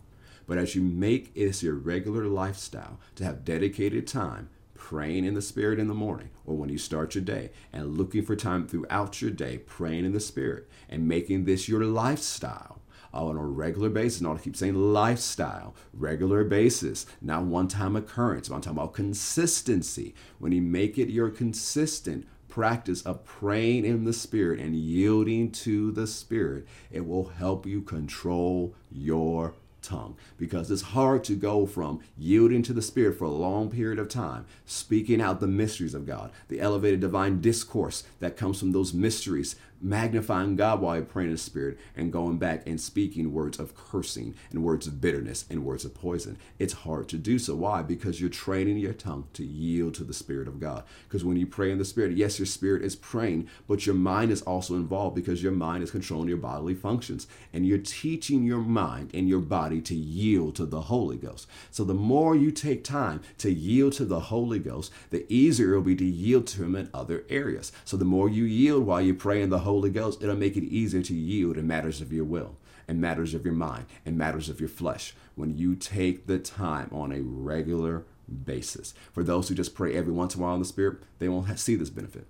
But 0.46 0.58
as 0.58 0.76
you 0.76 0.82
make 0.82 1.32
it 1.36 1.64
your 1.64 1.76
regular 1.76 2.26
lifestyle 2.26 3.00
to 3.16 3.24
have 3.24 3.46
dedicated 3.46 4.08
time 4.08 4.50
praying 4.76 5.24
in 5.24 5.34
the 5.34 5.42
Spirit 5.42 5.80
in 5.80 5.88
the 5.88 5.94
morning 5.94 6.30
or 6.46 6.56
when 6.56 6.70
you 6.70 6.78
start 6.78 7.16
your 7.16 7.24
day 7.24 7.50
and 7.72 7.98
looking 7.98 8.24
for 8.24 8.36
time 8.36 8.68
throughout 8.68 9.22
your 9.22 9.32
day 9.32 9.58
praying 9.58 10.04
in 10.04 10.12
the 10.12 10.20
Spirit 10.20 10.70
and 10.90 11.08
making 11.08 11.46
this 11.46 11.70
your 11.70 11.86
lifestyle, 11.86 12.80
Oh, 13.14 13.30
on 13.30 13.38
a 13.38 13.46
regular 13.46 13.90
basis. 13.90 14.22
And 14.22 14.30
I 14.30 14.38
keep 14.38 14.56
saying 14.56 14.74
lifestyle, 14.76 15.76
regular 15.94 16.44
basis, 16.44 17.06
not 17.22 17.44
one 17.44 17.68
time 17.68 17.96
occurrence. 17.96 18.50
I'm 18.50 18.60
talking 18.60 18.78
about 18.78 18.94
consistency. 18.94 20.16
When 20.40 20.52
you 20.52 20.62
make 20.62 20.98
it 20.98 21.10
your 21.10 21.30
consistent 21.30 22.26
practice 22.50 23.02
of 23.04 23.24
praying 23.24 23.86
in 23.86 24.04
the 24.04 24.14
Spirit 24.14 24.60
and 24.60 24.76
yielding 24.76 25.52
to 25.52 25.92
the 25.92 26.08
Spirit, 26.08 26.68
it 26.92 27.06
will 27.06 27.26
help 27.26 27.66
you 27.66 27.82
control 27.82 28.74
your 28.92 29.54
tongue 29.84 30.16
because 30.38 30.72
it's 30.72 30.82
hard 30.82 31.24
to 31.26 31.36
go 31.36 31.66
from 31.66 32.00
yielding 32.18 32.64
to 32.64 32.74
the 32.74 32.82
Spirit 32.82 33.18
for 33.18 33.26
a 33.26 33.30
long 33.30 33.70
period 33.70 34.00
of 34.00 34.08
time, 34.10 34.46
speaking 34.66 35.22
out 35.22 35.40
the 35.40 35.48
mysteries 35.48 35.94
of 35.94 36.08
God, 36.08 36.32
the 36.48 36.60
elevated 36.60 37.00
divine 37.00 37.42
discourse 37.42 38.04
that 38.20 38.38
comes 38.38 38.60
from 38.60 38.72
those 38.72 38.94
mysteries, 38.94 39.56
magnifying 39.84 40.56
God 40.56 40.82
while 40.82 40.96
you're 40.96 41.06
praying 41.06 41.30
in 41.30 41.36
the 41.36 41.40
Spirit, 41.40 41.78
and 41.96 42.12
going 42.12 42.38
back 42.38 42.66
and 42.66 42.80
speaking 42.80 43.34
words 43.34 43.60
of 43.60 43.76
cursing 43.76 44.34
and 44.50 44.64
words 44.64 44.88
of 44.88 45.02
bitterness 45.02 45.46
and 45.50 45.66
words 45.66 45.86
of 45.86 45.94
poison. 45.94 46.38
It's 46.58 46.74
hard 46.74 47.10
to 47.10 47.18
do 47.18 47.38
so. 47.38 47.56
Why? 47.56 47.82
Because 47.82 48.22
you're 48.22 48.30
training 48.30 48.78
your 48.78 48.94
tongue 48.94 49.28
to 49.34 49.44
yield 49.44 49.94
to 49.96 50.04
the 50.04 50.14
Spirit 50.14 50.48
of 50.48 50.60
God. 50.60 50.84
Because 51.08 51.26
when 51.26 51.38
you 51.38 51.46
pray 51.46 51.72
in 51.72 51.78
the 51.78 51.86
Spirit, 51.86 52.16
yes, 52.16 52.40
your 52.40 52.46
spirit 52.46 52.84
is 52.84 52.96
praying, 52.96 53.50
but 53.68 53.86
your 53.86 53.96
mind 53.96 54.32
is 54.32 54.42
also 54.44 54.76
involved 54.76 55.16
because 55.16 55.44
your 55.44 55.52
mind 55.52 55.84
is 55.84 55.92
controlling 55.92 56.30
your 56.30 56.38
bodily 56.38 56.74
functions. 56.74 57.28
And 57.52 57.68
you're 57.68 57.78
teaching 57.78 58.44
your 58.44 58.62
mind 58.62 59.12
and 59.14 59.28
your 59.28 59.40
body 59.40 59.82
to 59.82 59.96
yield 59.96 60.56
to 60.56 60.66
the 60.66 60.82
Holy 60.82 61.18
Ghost. 61.18 61.48
So 61.72 61.84
the 61.84 61.94
more 61.94 62.36
you 62.36 62.52
take 62.52 62.84
time 62.84 63.22
to 63.40 63.52
yield 63.52 63.94
to 63.94 64.06
the 64.06 64.20
Holy 64.22 64.60
Ghost, 64.60 64.92
the 65.10 65.26
easier 65.32 65.72
it'll 65.72 65.82
be 65.82 65.96
to 65.96 66.06
yield 66.06 66.48
to 66.48 66.64
Him 66.64 66.76
in 66.76 66.90
other 66.94 67.24
areas. 67.30 67.72
So 67.84 67.98
the 67.98 68.06
more 68.06 68.30
you 68.30 68.44
yield 68.44 68.86
while 68.86 69.02
you 69.02 69.14
pray 69.14 69.42
in 69.42 69.50
the 69.50 69.60
Holy 69.60 69.73
Ghost, 69.82 70.22
it'll 70.24 70.36
make 70.36 70.58
it 70.58 70.64
easier 70.64 71.02
to 71.02 71.14
yield 71.14 71.58
in 71.58 71.68
matters 71.68 72.02
of 72.02 72.12
your 72.14 72.26
will, 72.26 72.58
in 72.88 73.02
matters 73.02 73.34
of 73.34 73.46
your 73.46 73.54
mind, 73.54 73.86
in 74.06 74.18
matters 74.18 74.50
of 74.50 74.60
your 74.60 74.70
flesh. 74.70 75.14
When 75.36 75.58
you 75.58 75.76
take 75.76 76.28
the 76.28 76.40
time 76.40 76.90
on 76.92 77.12
a 77.12 77.22
regular 77.22 78.06
basis. 78.46 78.94
For 79.12 79.24
those 79.24 79.50
who 79.50 79.56
just 79.56 79.76
pray 79.76 79.96
every 79.96 80.14
once 80.14 80.36
in 80.36 80.42
a 80.42 80.44
while 80.44 80.54
in 80.54 80.60
the 80.60 80.66
Spirit, 80.66 81.00
they 81.20 81.30
won't 81.30 81.60
see 81.60 81.76
this 81.76 81.90
benefit. 81.90 82.26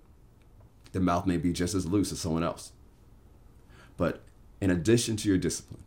The 0.91 0.99
mouth 0.99 1.25
may 1.25 1.38
be 1.38 1.53
just 1.53 1.75
as 1.75 1.86
loose 1.86 2.12
as 2.12 2.19
someone 2.19 2.43
else. 2.43 2.71
But 3.97 4.23
in 4.62 4.69
addition 4.69 5.17
to 5.17 5.27
your 5.27 5.38
discipline, 5.38 5.84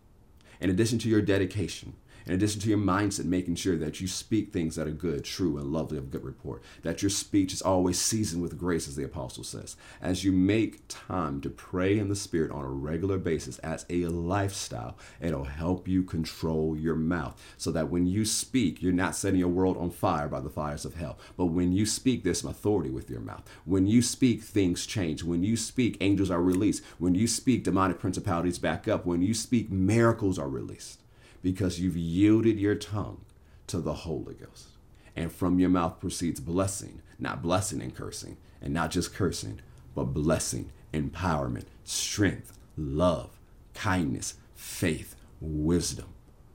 in 0.61 0.71
addition 0.71 0.99
to 1.01 1.09
your 1.09 1.21
dedication, 1.23 1.95
in 2.27 2.35
addition 2.35 2.61
to 2.63 2.69
your 2.69 2.79
mindset, 2.79 3.25
making 3.25 3.55
sure 3.55 3.77
that 3.77 4.01
you 4.01 4.09
speak 4.09 4.53
things 4.53 4.75
that 4.75 4.89
are 4.89 4.93
good, 4.93 5.25
true, 5.25 5.59
and 5.59 5.73
lovely 5.73 5.97
of 5.97 6.11
good 6.11 6.25
report, 6.25 6.61
that 6.83 7.01
your 7.01 7.11
speech 7.11 7.53
is 7.53 7.63
always 7.63 8.01
seasoned 8.01 8.43
with 8.43 8.59
grace, 8.59 8.89
as 8.89 8.97
the 8.97 9.05
apostle 9.05 9.45
says. 9.45 9.77
As 10.03 10.25
you 10.25 10.33
make 10.33 10.83
time 10.89 11.41
to 11.43 11.51
pray 11.51 11.99
in 11.99 12.09
the 12.09 12.17
Spirit 12.17 12.51
on 12.51 12.65
a 12.65 12.69
regular 12.69 13.17
basis 13.17 13.59
as 13.61 13.87
a 13.89 14.07
lifestyle, 14.07 14.97
it'll 15.21 15.45
help 15.45 15.87
you 15.87 16.03
control 16.03 16.77
your 16.77 16.97
mouth 16.97 17.41
so 17.57 17.71
that 17.71 17.91
when 17.91 18.07
you 18.07 18.25
speak, 18.25 18.83
you're 18.83 18.93
not 18.93 19.15
setting 19.15 19.39
your 19.39 19.49
world 19.49 19.77
on 19.77 19.91
fire 19.91 20.29
by 20.29 20.41
the 20.41 20.51
fires 20.51 20.85
of 20.85 20.97
hell. 20.97 21.19
But 21.37 21.47
when 21.47 21.73
you 21.73 21.87
speak, 21.87 22.25
there's 22.25 22.41
some 22.41 22.51
authority 22.51 22.91
with 22.91 23.09
your 23.09 23.21
mouth. 23.21 23.49
When 23.65 23.87
you 23.87 24.03
speak, 24.03 24.43
things 24.43 24.85
change. 24.85 25.23
When 25.23 25.45
you 25.45 25.57
speak, 25.57 25.97
angels 26.01 26.31
are 26.31 26.43
released. 26.43 26.83
When 26.99 27.15
you 27.15 27.29
speak, 27.29 27.63
demonic 27.63 28.01
principalities 28.01 28.59
back 28.59 28.89
up. 28.89 29.07
When 29.07 29.23
you 29.23 29.33
speak, 29.33 29.71
miracles 29.71 30.39
are 30.39 30.49
released 30.49 31.01
because 31.47 31.79
you've 31.79 31.97
yielded 31.97 32.59
your 32.59 32.75
tongue 32.75 33.21
to 33.69 33.79
the 33.79 33.93
Holy 33.93 34.35
Ghost. 34.35 34.71
And 35.15 35.31
from 35.31 35.61
your 35.61 35.69
mouth 35.69 36.01
proceeds 36.01 36.41
blessing, 36.41 37.03
not 37.21 37.41
blessing 37.41 37.81
and 37.81 37.95
cursing, 37.95 38.37
and 38.61 38.75
not 38.75 38.91
just 38.91 39.15
cursing, 39.15 39.61
but 39.95 40.07
blessing, 40.07 40.73
empowerment, 40.93 41.67
strength, 41.85 42.59
love, 42.77 43.39
kindness, 43.75 44.35
faith, 44.57 45.15
wisdom. 45.41 46.09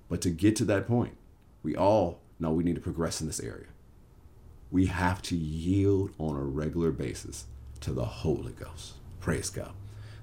But 0.10 0.20
to 0.24 0.30
get 0.30 0.58
to 0.58 0.66
that 0.66 0.90
point, 0.90 1.16
we 1.64 1.74
all 1.74 2.20
know 2.38 2.52
we 2.52 2.66
need 2.66 2.76
to 2.76 2.82
progress 2.82 3.22
in 3.22 3.28
this 3.28 3.40
area. 3.40 3.68
We 4.72 4.88
have 4.88 5.22
to 5.22 5.38
yield 5.38 6.12
on 6.18 6.36
a 6.36 6.44
regular 6.44 6.92
basis 6.92 7.46
to 7.80 7.94
the 7.94 8.04
Holy 8.04 8.52
Ghost. 8.52 8.96
Praise 9.22 9.50
God. 9.50 9.72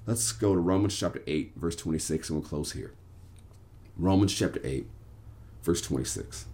Let's 0.05 0.31
go 0.31 0.53
to 0.53 0.61
Romans 0.61 0.99
chapter 0.99 1.23
8, 1.27 1.55
verse 1.57 1.77
26, 1.77 2.29
and 2.29 2.39
we'll 2.39 2.47
close 2.47 2.73
here. 2.73 2.93
Romans 3.99 4.33
chapter 4.33 4.61
8, 4.63 4.87
verse 5.65 5.83
26. 5.83 6.47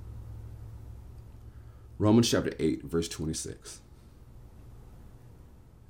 Romans 1.98 2.30
chapter 2.30 2.52
8, 2.58 2.84
verse 2.84 3.06
26. 3.08 3.80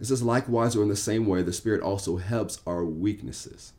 It 0.00 0.06
says, 0.06 0.22
likewise, 0.22 0.74
or 0.74 0.82
in 0.82 0.88
the 0.88 0.96
same 0.96 1.26
way, 1.26 1.42
the 1.42 1.52
Spirit 1.52 1.80
also 1.80 2.16
helps 2.16 2.60
our 2.66 2.84
weaknesses. 2.84 3.72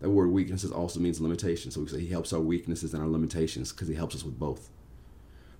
That 0.00 0.10
word 0.10 0.30
weaknesses 0.30 0.70
also 0.70 1.00
means 1.00 1.22
limitations. 1.22 1.74
So 1.74 1.80
we 1.80 1.88
say 1.88 2.00
he 2.00 2.08
helps 2.08 2.34
our 2.34 2.40
weaknesses 2.40 2.92
and 2.92 3.02
our 3.02 3.08
limitations 3.08 3.72
because 3.72 3.88
he 3.88 3.94
helps 3.94 4.14
us 4.14 4.22
with 4.22 4.38
both. 4.38 4.68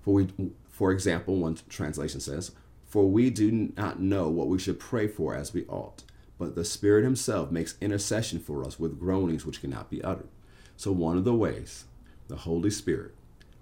For 0.03 0.13
we, 0.13 0.27
for 0.69 0.91
example, 0.91 1.35
one 1.37 1.57
translation 1.69 2.19
says, 2.19 2.51
For 2.85 3.09
we 3.09 3.31
do 3.31 3.71
not 3.75 3.99
know 3.99 4.29
what 4.29 4.47
we 4.47 4.59
should 4.59 4.79
pray 4.79 5.07
for 5.07 5.35
as 5.35 5.53
we 5.53 5.65
ought, 5.65 6.03
but 6.37 6.53
the 6.53 6.65
Spirit 6.65 7.03
himself 7.03 7.51
makes 7.51 7.77
intercession 7.81 8.39
for 8.39 8.63
us 8.63 8.79
with 8.79 8.99
groanings 8.99 9.45
which 9.45 9.61
cannot 9.61 9.89
be 9.89 10.03
uttered. 10.03 10.29
So, 10.77 10.91
one 10.91 11.17
of 11.17 11.23
the 11.23 11.33
ways 11.33 11.85
the 12.27 12.37
Holy 12.37 12.69
Spirit 12.69 13.13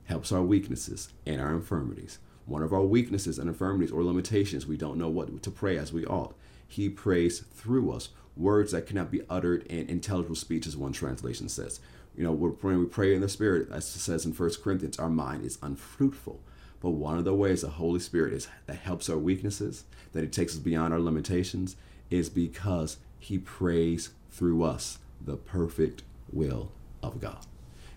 helps 0.05 0.31
our 0.31 0.41
weaknesses 0.41 1.09
and 1.25 1.39
our 1.39 1.53
infirmities, 1.53 2.19
one 2.45 2.63
of 2.63 2.73
our 2.73 2.83
weaknesses 2.83 3.37
and 3.37 3.47
infirmities 3.47 3.91
or 3.91 4.03
limitations, 4.03 4.65
we 4.65 4.77
don't 4.77 4.97
know 4.97 5.09
what 5.09 5.43
to 5.43 5.51
pray 5.51 5.77
as 5.77 5.93
we 5.93 6.05
ought. 6.05 6.35
He 6.67 6.89
prays 6.89 7.39
through 7.39 7.91
us 7.91 8.09
words 8.35 8.71
that 8.71 8.87
cannot 8.87 9.11
be 9.11 9.21
uttered 9.29 9.65
in 9.67 9.87
intelligible 9.87 10.35
speech, 10.35 10.65
as 10.65 10.77
one 10.77 10.93
translation 10.93 11.49
says. 11.49 11.79
You 12.15 12.23
know, 12.23 12.31
we're 12.31 12.77
we 12.77 12.85
pray 12.85 13.13
in 13.13 13.21
the 13.21 13.29
Spirit, 13.29 13.69
as 13.71 13.95
it 13.95 13.99
says 13.99 14.25
in 14.25 14.33
First 14.33 14.63
Corinthians, 14.63 14.97
our 14.97 15.09
mind 15.09 15.45
is 15.45 15.59
unfruitful. 15.61 16.39
But 16.81 16.91
one 16.91 17.17
of 17.17 17.25
the 17.25 17.35
ways 17.35 17.61
the 17.61 17.69
Holy 17.69 17.99
Spirit 17.99 18.33
is 18.33 18.47
that 18.65 18.77
helps 18.77 19.09
our 19.09 19.17
weaknesses, 19.17 19.83
that 20.13 20.23
He 20.23 20.29
takes 20.29 20.53
us 20.53 20.59
beyond 20.59 20.93
our 20.93 20.99
limitations, 20.99 21.75
is 22.09 22.29
because 22.29 22.97
He 23.19 23.37
prays 23.37 24.09
through 24.31 24.63
us 24.63 24.99
the 25.21 25.35
perfect 25.35 26.03
will 26.31 26.71
of 27.01 27.19
God. 27.19 27.45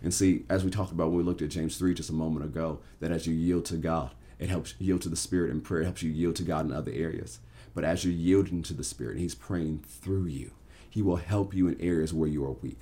And 0.03 0.12
see, 0.12 0.45
as 0.49 0.65
we 0.65 0.71
talked 0.71 0.93
about 0.93 1.09
when 1.09 1.19
we 1.19 1.23
looked 1.23 1.43
at 1.43 1.51
James 1.51 1.77
3 1.79 1.95
just 1.95 2.11
a 2.11 2.15
moment 2.15 2.45
ago, 2.45 2.81
that 3.01 3.12
as 3.12 3.27
you 3.27 3.35
yield 3.35 3.65
to 3.67 3.77
God, 3.77 4.11
it 4.38 4.49
helps 4.49 4.75
yield 4.79 5.03
to 5.03 5.09
the 5.09 5.17
Spirit 5.17 5.51
in 5.51 5.61
prayer, 5.61 5.85
helps 5.85 6.03
you 6.03 6.11
yield 6.11 6.37
to 6.37 6.43
God 6.43 6.67
in 6.67 6.73
other 6.73 6.91
areas. 6.93 7.38
But 7.75 7.85
as 7.85 8.05
you're 8.05 8.12
yielding 8.12 8.62
to 8.65 8.75
the 8.75 8.85
Spirit, 8.85 9.19
He's 9.19 9.35
praying 9.35 9.85
through 9.87 10.27
you. 10.27 10.51
He 10.91 11.01
will 11.01 11.17
help 11.17 11.55
you 11.55 11.69
in 11.69 11.81
areas 11.81 12.12
where 12.12 12.29
you 12.29 12.45
are 12.45 12.53
weak. 12.53 12.81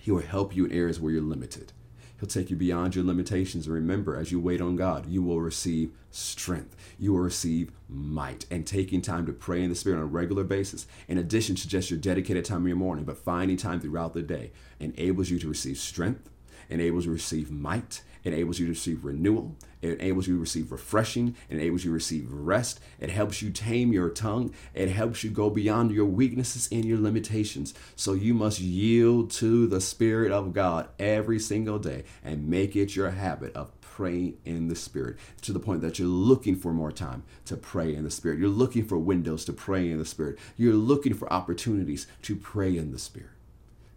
He 0.00 0.10
will 0.10 0.20
help 0.20 0.54
you 0.54 0.66
in 0.66 0.72
areas 0.72 1.00
where 1.00 1.12
you're 1.12 1.22
limited. 1.22 1.72
He'll 2.18 2.28
take 2.28 2.50
you 2.50 2.56
beyond 2.56 2.94
your 2.94 3.04
limitations. 3.04 3.66
And 3.66 3.74
remember, 3.74 4.16
as 4.16 4.32
you 4.32 4.40
wait 4.40 4.60
on 4.60 4.76
God, 4.76 5.06
you 5.06 5.22
will 5.22 5.40
receive 5.40 5.92
strength. 6.10 6.74
You 6.98 7.12
will 7.12 7.20
receive 7.20 7.72
might. 7.88 8.46
And 8.50 8.66
taking 8.66 9.02
time 9.02 9.26
to 9.26 9.32
pray 9.32 9.62
in 9.62 9.68
the 9.68 9.74
Spirit 9.74 9.98
on 9.98 10.02
a 10.02 10.06
regular 10.06 10.44
basis, 10.44 10.86
in 11.08 11.18
addition 11.18 11.56
to 11.56 11.68
just 11.68 11.90
your 11.90 12.00
dedicated 12.00 12.44
time 12.44 12.62
in 12.62 12.68
your 12.68 12.76
morning, 12.76 13.04
but 13.04 13.18
finding 13.18 13.56
time 13.56 13.80
throughout 13.80 14.14
the 14.14 14.22
day, 14.22 14.52
enables 14.80 15.30
you 15.30 15.38
to 15.38 15.48
receive 15.48 15.78
strength, 15.78 16.30
enables 16.70 17.04
you 17.04 17.10
to 17.10 17.14
receive 17.14 17.50
might, 17.50 18.02
enables 18.26 18.58
you 18.58 18.66
to 18.66 18.72
receive 18.72 19.04
renewal, 19.04 19.56
it 19.82 20.00
enables 20.00 20.26
you 20.26 20.34
to 20.34 20.40
receive 20.40 20.72
refreshing, 20.72 21.36
it 21.48 21.54
enables 21.54 21.84
you 21.84 21.90
to 21.90 21.94
receive 21.94 22.32
rest, 22.32 22.80
it 22.98 23.10
helps 23.10 23.42
you 23.42 23.50
tame 23.50 23.92
your 23.92 24.10
tongue, 24.10 24.52
it 24.74 24.88
helps 24.88 25.22
you 25.22 25.30
go 25.30 25.50
beyond 25.50 25.92
your 25.92 26.06
weaknesses 26.06 26.68
and 26.72 26.84
your 26.84 26.98
limitations. 26.98 27.74
So 27.94 28.14
you 28.14 28.34
must 28.34 28.60
yield 28.60 29.30
to 29.32 29.66
the 29.66 29.80
Spirit 29.80 30.32
of 30.32 30.52
God 30.52 30.88
every 30.98 31.38
single 31.38 31.78
day 31.78 32.04
and 32.24 32.48
make 32.48 32.74
it 32.76 32.96
your 32.96 33.10
habit 33.10 33.54
of 33.54 33.72
praying 33.80 34.36
in 34.44 34.68
the 34.68 34.76
Spirit 34.76 35.16
to 35.40 35.52
the 35.52 35.58
point 35.58 35.80
that 35.80 35.98
you're 35.98 36.08
looking 36.08 36.54
for 36.54 36.72
more 36.72 36.92
time 36.92 37.22
to 37.46 37.56
pray 37.56 37.94
in 37.94 38.04
the 38.04 38.10
Spirit. 38.10 38.38
You're 38.38 38.48
looking 38.48 38.84
for 38.84 38.98
windows 38.98 39.44
to 39.46 39.54
pray 39.54 39.90
in 39.90 39.98
the 39.98 40.04
Spirit. 40.04 40.38
You're 40.56 40.74
looking 40.74 41.14
for 41.14 41.32
opportunities 41.32 42.06
to 42.22 42.36
pray 42.36 42.76
in 42.76 42.92
the 42.92 42.98
Spirit. 42.98 43.30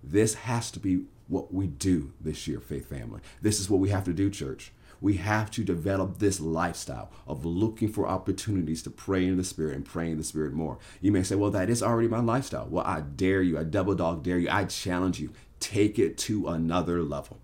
This 0.03 0.33
has 0.35 0.71
to 0.71 0.79
be 0.79 1.05
what 1.27 1.53
we 1.53 1.67
do 1.67 2.13
this 2.19 2.47
year, 2.47 2.59
Faith 2.59 2.89
Family. 2.89 3.21
This 3.41 3.59
is 3.59 3.69
what 3.69 3.79
we 3.79 3.89
have 3.89 4.03
to 4.05 4.13
do, 4.13 4.29
church. 4.29 4.71
We 5.01 5.15
have 5.17 5.49
to 5.51 5.63
develop 5.63 6.17
this 6.19 6.41
lifestyle 6.41 7.09
of 7.25 7.45
looking 7.45 7.87
for 7.87 8.07
opportunities 8.07 8.83
to 8.83 8.89
pray 8.89 9.25
in 9.25 9.37
the 9.37 9.43
Spirit 9.43 9.75
and 9.75 9.85
pray 9.85 10.11
in 10.11 10.17
the 10.17 10.23
Spirit 10.23 10.53
more. 10.53 10.77
You 10.99 11.11
may 11.11 11.23
say, 11.23 11.35
well, 11.35 11.51
that 11.51 11.69
is 11.69 11.81
already 11.81 12.09
my 12.09 12.19
lifestyle. 12.19 12.67
Well, 12.69 12.85
I 12.85 13.01
dare 13.01 13.41
you, 13.41 13.57
I 13.57 13.63
double 13.63 13.95
dog 13.95 14.23
dare 14.23 14.39
you, 14.39 14.49
I 14.49 14.65
challenge 14.65 15.19
you. 15.19 15.31
Take 15.59 15.99
it 15.99 16.17
to 16.19 16.47
another 16.47 17.01
level. 17.01 17.39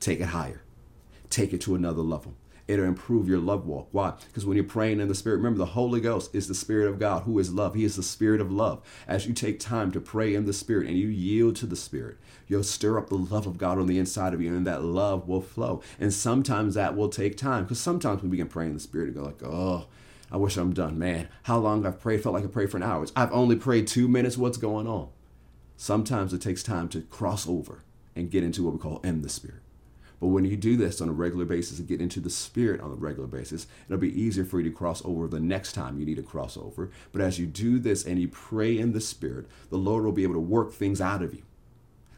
Take 0.00 0.20
it 0.20 0.28
higher. 0.28 0.62
Take 1.28 1.52
it 1.52 1.60
to 1.62 1.74
another 1.74 2.02
level 2.02 2.34
it'll 2.68 2.84
improve 2.84 3.28
your 3.28 3.38
love 3.38 3.66
walk. 3.66 3.88
Why? 3.92 4.14
Because 4.26 4.44
when 4.44 4.56
you're 4.56 4.64
praying 4.64 5.00
in 5.00 5.08
the 5.08 5.14
Spirit, 5.14 5.36
remember 5.36 5.58
the 5.58 5.66
Holy 5.66 6.00
Ghost 6.00 6.34
is 6.34 6.48
the 6.48 6.54
Spirit 6.54 6.88
of 6.88 6.98
God 6.98 7.22
who 7.22 7.38
is 7.38 7.52
love. 7.52 7.74
He 7.74 7.84
is 7.84 7.96
the 7.96 8.02
Spirit 8.02 8.40
of 8.40 8.50
love. 8.50 8.82
As 9.06 9.26
you 9.26 9.32
take 9.32 9.60
time 9.60 9.92
to 9.92 10.00
pray 10.00 10.34
in 10.34 10.46
the 10.46 10.52
Spirit 10.52 10.88
and 10.88 10.98
you 10.98 11.08
yield 11.08 11.56
to 11.56 11.66
the 11.66 11.76
Spirit, 11.76 12.18
you'll 12.48 12.64
stir 12.64 12.98
up 12.98 13.08
the 13.08 13.16
love 13.16 13.46
of 13.46 13.58
God 13.58 13.78
on 13.78 13.86
the 13.86 13.98
inside 13.98 14.34
of 14.34 14.40
you, 14.40 14.54
and 14.54 14.66
that 14.66 14.82
love 14.82 15.28
will 15.28 15.40
flow. 15.40 15.82
And 16.00 16.12
sometimes 16.12 16.74
that 16.74 16.96
will 16.96 17.08
take 17.08 17.36
time 17.36 17.64
because 17.64 17.80
sometimes 17.80 18.22
we 18.22 18.28
begin 18.28 18.48
praying 18.48 18.70
in 18.70 18.76
the 18.76 18.80
Spirit 18.80 19.08
and 19.08 19.16
go 19.16 19.22
like, 19.22 19.42
oh, 19.44 19.86
I 20.30 20.36
wish 20.38 20.56
I'm 20.56 20.72
done, 20.72 20.98
man. 20.98 21.28
How 21.44 21.58
long 21.58 21.86
I've 21.86 22.00
prayed 22.00 22.22
felt 22.22 22.34
like 22.34 22.44
I 22.44 22.48
prayed 22.48 22.70
for 22.70 22.78
an 22.78 22.82
hour. 22.82 23.06
I've 23.14 23.32
only 23.32 23.56
prayed 23.56 23.86
two 23.86 24.08
minutes. 24.08 24.36
What's 24.36 24.58
going 24.58 24.88
on? 24.88 25.08
Sometimes 25.76 26.32
it 26.32 26.40
takes 26.40 26.62
time 26.62 26.88
to 26.88 27.02
cross 27.02 27.48
over 27.48 27.84
and 28.16 28.30
get 28.30 28.42
into 28.42 28.64
what 28.64 28.72
we 28.72 28.80
call 28.80 29.00
in 29.04 29.22
the 29.22 29.28
Spirit. 29.28 29.60
But 30.20 30.28
when 30.28 30.44
you 30.44 30.56
do 30.56 30.76
this 30.76 31.00
on 31.00 31.08
a 31.08 31.12
regular 31.12 31.44
basis 31.44 31.78
and 31.78 31.86
get 31.86 32.00
into 32.00 32.20
the 32.20 32.30
spirit 32.30 32.80
on 32.80 32.90
a 32.90 32.94
regular 32.94 33.28
basis, 33.28 33.66
it'll 33.86 33.98
be 33.98 34.20
easier 34.20 34.44
for 34.44 34.60
you 34.60 34.70
to 34.70 34.76
cross 34.76 35.04
over 35.04 35.28
the 35.28 35.40
next 35.40 35.72
time 35.72 35.98
you 35.98 36.06
need 36.06 36.16
to 36.16 36.22
cross 36.22 36.56
over. 36.56 36.90
But 37.12 37.20
as 37.20 37.38
you 37.38 37.46
do 37.46 37.78
this 37.78 38.04
and 38.04 38.18
you 38.18 38.28
pray 38.28 38.78
in 38.78 38.92
the 38.92 39.00
spirit, 39.00 39.46
the 39.68 39.76
Lord 39.76 40.04
will 40.04 40.12
be 40.12 40.22
able 40.22 40.34
to 40.34 40.40
work 40.40 40.72
things 40.72 41.00
out 41.00 41.22
of 41.22 41.34
you. 41.34 41.42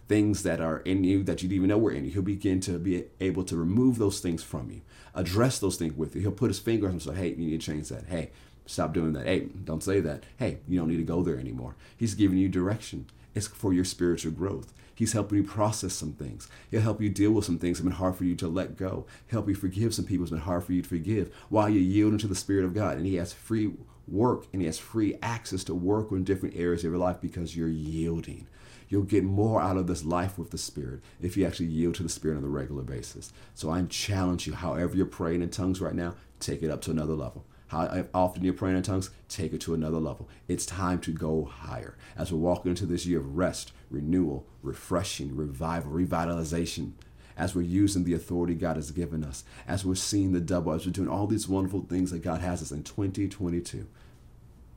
Things 0.07 0.43
that 0.45 0.61
are 0.61 0.79
in 0.81 1.05
you 1.05 1.23
that 1.25 1.43
you 1.43 1.49
didn't 1.49 1.57
even 1.57 1.69
know 1.69 1.79
were 1.79 1.91
in 1.91 2.05
you. 2.05 2.13
He'll 2.13 2.23
begin 2.23 2.61
to 2.61 2.79
be 2.79 3.05
able 3.21 3.45
to 3.45 3.57
remove 3.57 3.99
those 3.99 4.21
things 4.21 4.43
from 4.43 4.71
you, 4.71 4.81
address 5.15 5.59
those 5.59 5.77
things 5.77 5.95
with 5.95 6.15
you. 6.15 6.23
He'll 6.23 6.31
put 6.31 6.49
his 6.49 6.59
finger 6.59 6.87
on 6.87 6.93
and 6.93 7.03
say, 7.03 7.15
hey, 7.15 7.29
you 7.31 7.37
need 7.37 7.61
to 7.61 7.73
change 7.73 7.89
that. 7.89 8.05
Hey, 8.07 8.31
stop 8.65 8.95
doing 8.95 9.13
that. 9.15 9.27
Hey, 9.27 9.49
don't 9.65 9.83
say 9.83 10.01
that. 10.01 10.23
Hey, 10.39 10.59
you 10.67 10.79
don't 10.79 10.89
need 10.89 10.97
to 10.97 11.03
go 11.03 11.23
there 11.23 11.39
anymore. 11.39 11.75
He's 11.97 12.15
giving 12.15 12.39
you 12.39 12.49
direction. 12.49 13.07
It's 13.35 13.49
for 13.49 13.75
your 13.75 13.85
spiritual 13.85 14.33
growth. 14.33 14.73
He's 14.99 15.13
helping 15.13 15.39
you 15.39 15.45
process 15.45 15.93
some 15.93 16.15
things. 16.15 16.49
He'll 16.73 16.81
help 16.81 17.01
you 17.01 17.09
deal 17.09 17.31
with 17.31 17.45
some 17.45 17.61
things 17.61 17.79
that 17.79 17.85
have 17.85 17.93
been 17.93 17.99
hard 17.99 18.17
for 18.17 18.25
you 18.25 18.35
to 18.35 18.49
let 18.49 18.77
go. 18.77 19.07
Help 19.29 19.49
you 19.49 19.55
forgive 19.55 19.95
some 19.95 20.05
people 20.05 20.25
it's 20.25 20.33
been 20.33 20.41
hard 20.41 20.65
for 20.65 20.73
you 20.73 20.83
to 20.83 20.89
forgive 20.89 21.33
while 21.51 21.69
you're 21.69 21.81
yielding 21.81 22.19
to 22.19 22.27
the 22.27 22.35
Spirit 22.35 22.65
of 22.65 22.75
God. 22.75 22.97
And 22.97 23.07
He 23.07 23.15
has 23.15 23.33
free 23.33 23.71
work 24.09 24.47
and 24.53 24.61
He 24.61 24.67
has 24.67 24.81
free 24.81 25.17
access 25.23 25.63
to 25.65 25.75
work 25.75 26.11
in 26.11 26.25
different 26.25 26.57
areas 26.57 26.81
of 26.81 26.91
your 26.91 26.99
life 26.99 27.21
because 27.21 27.57
you're 27.57 27.69
yielding. 27.69 28.49
You'll 28.89 29.05
get 29.05 29.23
more 29.23 29.63
out 29.63 29.77
of 29.77 29.87
this 29.87 30.05
life 30.05 30.37
with 30.37 30.51
the 30.51 30.59
Spirit 30.59 31.01
if 31.23 31.37
you 31.37 31.47
actually 31.47 31.67
yield 31.67 31.95
to 31.95 32.03
the 32.03 32.09
Spirit 32.09 32.37
on 32.37 32.43
a 32.43 32.49
regular 32.49 32.83
basis. 32.83 33.33
So 33.55 33.71
I 33.71 33.81
challenge 33.83 34.49
you, 34.49 34.55
however 34.55 34.97
you're 34.97 35.07
praying 35.07 35.43
in 35.43 35.51
tongues 35.51 35.81
right 35.81 35.95
now, 35.95 36.17
take 36.41 36.61
it 36.61 36.73
up 36.73 36.81
to 36.83 36.91
another 36.91 37.15
level 37.15 37.45
how 37.69 38.05
often 38.15 38.45
you're 38.45 38.55
praying 38.55 38.77
in 38.77 38.83
tongues, 38.83 39.11
take 39.29 39.53
it 39.53 39.61
to 39.63 39.75
another 39.75 39.99
level. 39.99 40.29
It's 40.49 40.67
time 40.67 41.01
to 41.01 41.13
go 41.13 41.45
higher. 41.45 41.97
As 42.17 42.33
we're 42.33 42.39
walking 42.39 42.71
into 42.71 42.87
this 42.87 43.07
year 43.07 43.19
of 43.19 43.37
rest, 43.37 43.73
renewal, 43.91 44.47
refreshing, 44.63 45.37
revival, 45.37 45.93
revitalization, 45.93 46.93
as 47.37 47.55
we're 47.55 47.63
using 47.63 48.05
the 48.05 48.15
authority 48.15 48.55
God 48.55 48.77
has 48.77 48.91
given 48.91 49.23
us, 49.23 49.45
as 49.67 49.85
we're 49.85 49.95
seeing 49.95 50.33
the 50.33 50.41
double, 50.41 50.73
as 50.73 50.87
we're 50.87 50.93
doing 50.93 51.09
all 51.09 51.27
these 51.27 51.49
wonderful 51.49 51.83
things 51.83 52.11
that 52.11 52.23
God 52.23 52.41
has 52.41 52.61
us 52.63 52.73
in 52.73 52.83
2022, 52.83 53.87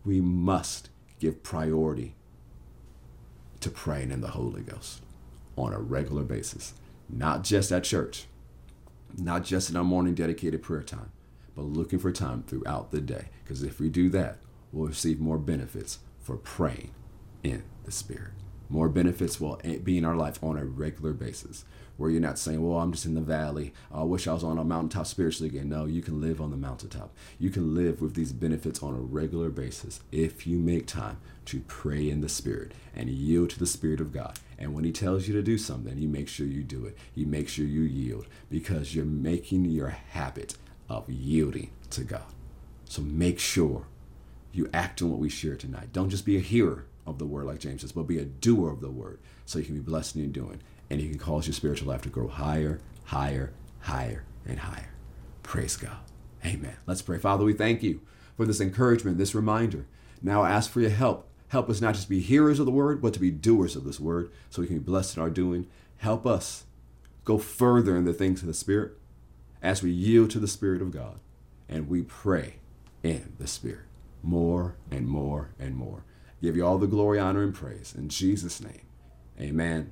we 0.06 0.22
must 0.22 0.90
give 1.20 1.44
priority 1.44 2.16
to 3.62 3.70
praying 3.70 4.12
in 4.12 4.22
the 4.22 4.30
Holy 4.30 4.62
Ghost 4.62 5.02
on 5.56 5.74
a 5.74 5.80
regular 5.80 6.24
basis, 6.24 6.74
not 7.10 7.44
just 7.44 7.72
at 7.72 7.84
church, 7.84 8.26
not 9.18 9.44
just 9.44 9.70
in 9.70 9.76
our 9.76 9.84
morning 9.84 10.14
dedicated 10.14 10.62
prayer 10.62 10.84
time, 10.84 11.12
but 11.56 11.64
looking 11.64 12.00
for 12.00 12.12
time 12.12 12.44
throughout 12.44 12.92
the 12.92 13.02
day. 13.02 13.30
Because 13.44 13.64
if 13.64 13.80
we 13.80 13.90
do 13.90 14.10
that, 14.10 14.38
we'll 14.72 14.88
receive 14.88 15.20
more 15.20 15.38
benefits 15.38 16.00
for 16.20 16.38
praying 16.38 16.92
in 17.44 17.64
the 17.84 17.92
Spirit. 17.92 18.32
More 18.70 18.88
benefits 18.88 19.40
will 19.42 19.60
be 19.84 19.98
in 19.98 20.06
our 20.06 20.16
life 20.16 20.42
on 20.42 20.58
a 20.58 20.64
regular 20.64 21.12
basis 21.12 21.66
where 21.98 22.10
you're 22.10 22.22
not 22.22 22.40
saying, 22.40 22.66
well, 22.66 22.80
I'm 22.80 22.94
just 22.94 23.06
in 23.06 23.14
the 23.14 23.22
valley. 23.22 23.74
I 23.94 24.04
wish 24.04 24.28
I 24.28 24.34
was 24.34 24.44
on 24.44 24.58
a 24.58 24.64
mountaintop 24.64 25.06
spiritually 25.06 25.50
again. 25.50 25.70
No, 25.70 25.86
you 25.86 26.02
can 26.02 26.20
live 26.20 26.42
on 26.42 26.50
the 26.50 26.58
mountaintop. 26.58 27.14
You 27.38 27.50
can 27.50 27.76
live 27.76 28.02
with 28.02 28.16
these 28.16 28.32
benefits 28.32 28.82
on 28.82 28.94
a 28.94 29.00
regular 29.00 29.50
basis 29.50 30.00
if 30.12 30.48
you 30.48 30.58
make 30.58 30.88
time 30.88 31.18
to 31.46 31.60
pray 31.68 32.10
in 32.10 32.22
the 32.22 32.30
Spirit 32.30 32.72
and 32.96 33.10
yield 33.10 33.52
to 33.52 33.60
the 33.60 33.68
Spirit 33.68 34.00
of 34.02 34.12
God. 34.14 34.40
And 34.58 34.74
when 34.74 34.84
He 34.84 34.92
tells 34.92 35.28
you 35.28 35.34
to 35.34 35.44
do 35.44 35.58
something, 35.58 35.98
you 35.98 36.08
make 36.08 36.28
sure 36.28 36.48
you 36.48 36.64
do 36.64 36.86
it. 36.86 36.98
You 37.14 37.28
make 37.28 37.50
sure 37.50 37.66
you 37.66 37.82
yield 37.82 38.26
because 38.50 38.96
you're 38.96 39.06
making 39.06 39.66
your 39.66 39.90
habit 39.90 40.56
of 40.98 41.10
yielding 41.10 41.72
to 41.92 42.04
God. 42.04 42.24
So 42.86 43.02
make 43.02 43.40
sure 43.40 43.88
you 44.52 44.70
act 44.74 45.02
on 45.02 45.10
what 45.12 45.20
we 45.20 45.30
share 45.30 45.56
tonight. 45.56 45.94
Don't 45.94 46.10
just 46.10 46.26
be 46.26 46.38
a 46.38 46.42
hearer 46.42 46.86
of 47.06 47.18
the 47.18 47.26
word, 47.26 47.46
like 47.46 47.60
James 47.60 47.82
says, 47.82 47.94
but 47.94 48.04
be 48.04 48.20
a 48.20 48.26
doer 48.26 48.70
of 48.70 48.82
the 48.82 48.92
word 48.92 49.20
so 49.46 49.60
you 49.60 49.66
can 49.66 49.76
be 49.76 49.82
blessed 49.82 50.16
in 50.16 50.22
your 50.22 50.32
doing 50.32 50.62
and 50.90 51.02
you 51.02 51.10
can 51.10 51.18
cause 51.18 51.48
your 51.48 51.54
spiritual 51.54 51.88
life 51.88 52.02
to 52.02 52.10
grow 52.10 52.28
higher, 52.28 52.82
higher, 53.06 53.54
higher, 53.80 54.26
and 54.46 54.60
higher. 54.60 54.90
Praise 55.42 55.78
God. 55.78 55.98
Amen. 56.46 56.76
Let's 56.86 57.02
pray. 57.02 57.18
Father, 57.18 57.46
we 57.46 57.54
thank 57.54 57.82
you 57.82 58.02
for 58.36 58.46
this 58.46 58.60
encouragement, 58.60 59.18
this 59.18 59.36
reminder. 59.36 59.86
Now 60.22 60.42
I 60.42 60.52
ask 60.52 60.70
for 60.70 60.82
your 60.82 60.90
help. 60.90 61.28
Help 61.48 61.70
us 61.70 61.82
not 61.82 61.96
just 61.96 62.10
be 62.10 62.20
hearers 62.20 62.60
of 62.60 62.66
the 62.66 62.72
word, 62.72 63.02
but 63.02 63.14
to 63.14 63.20
be 63.20 63.32
doers 63.32 63.76
of 63.76 63.84
this 63.84 64.00
word 64.00 64.32
so 64.50 64.62
we 64.62 64.68
can 64.68 64.80
be 64.80 64.84
blessed 64.84 65.18
in 65.18 65.24
our 65.24 65.30
doing. 65.30 65.68
Help 65.98 66.26
us 66.26 66.66
go 67.24 67.38
further 67.38 67.96
in 67.96 68.06
the 68.06 68.14
things 68.14 68.42
of 68.42 68.48
the 68.48 68.54
Spirit 68.54 68.98
as 69.62 69.84
we 69.84 69.92
yield 69.92 70.30
to 70.32 70.40
the 70.40 70.48
Spirit 70.48 70.82
of 70.82 70.92
God 70.92 71.20
and 71.70 71.88
we 71.88 72.02
pray 72.02 72.56
in 73.04 73.34
the 73.40 73.48
Spirit 73.48 73.86
more 74.24 74.76
and 74.92 75.08
more 75.08 75.54
and 75.60 75.76
more. 75.76 76.04
Give 76.42 76.56
you 76.56 76.66
all 76.66 76.78
the 76.78 76.88
glory, 76.88 77.20
honor, 77.20 77.44
and 77.44 77.54
praise. 77.54 77.94
In 77.96 78.10
Jesus' 78.10 78.62
name, 78.62 78.86
amen 79.40 79.92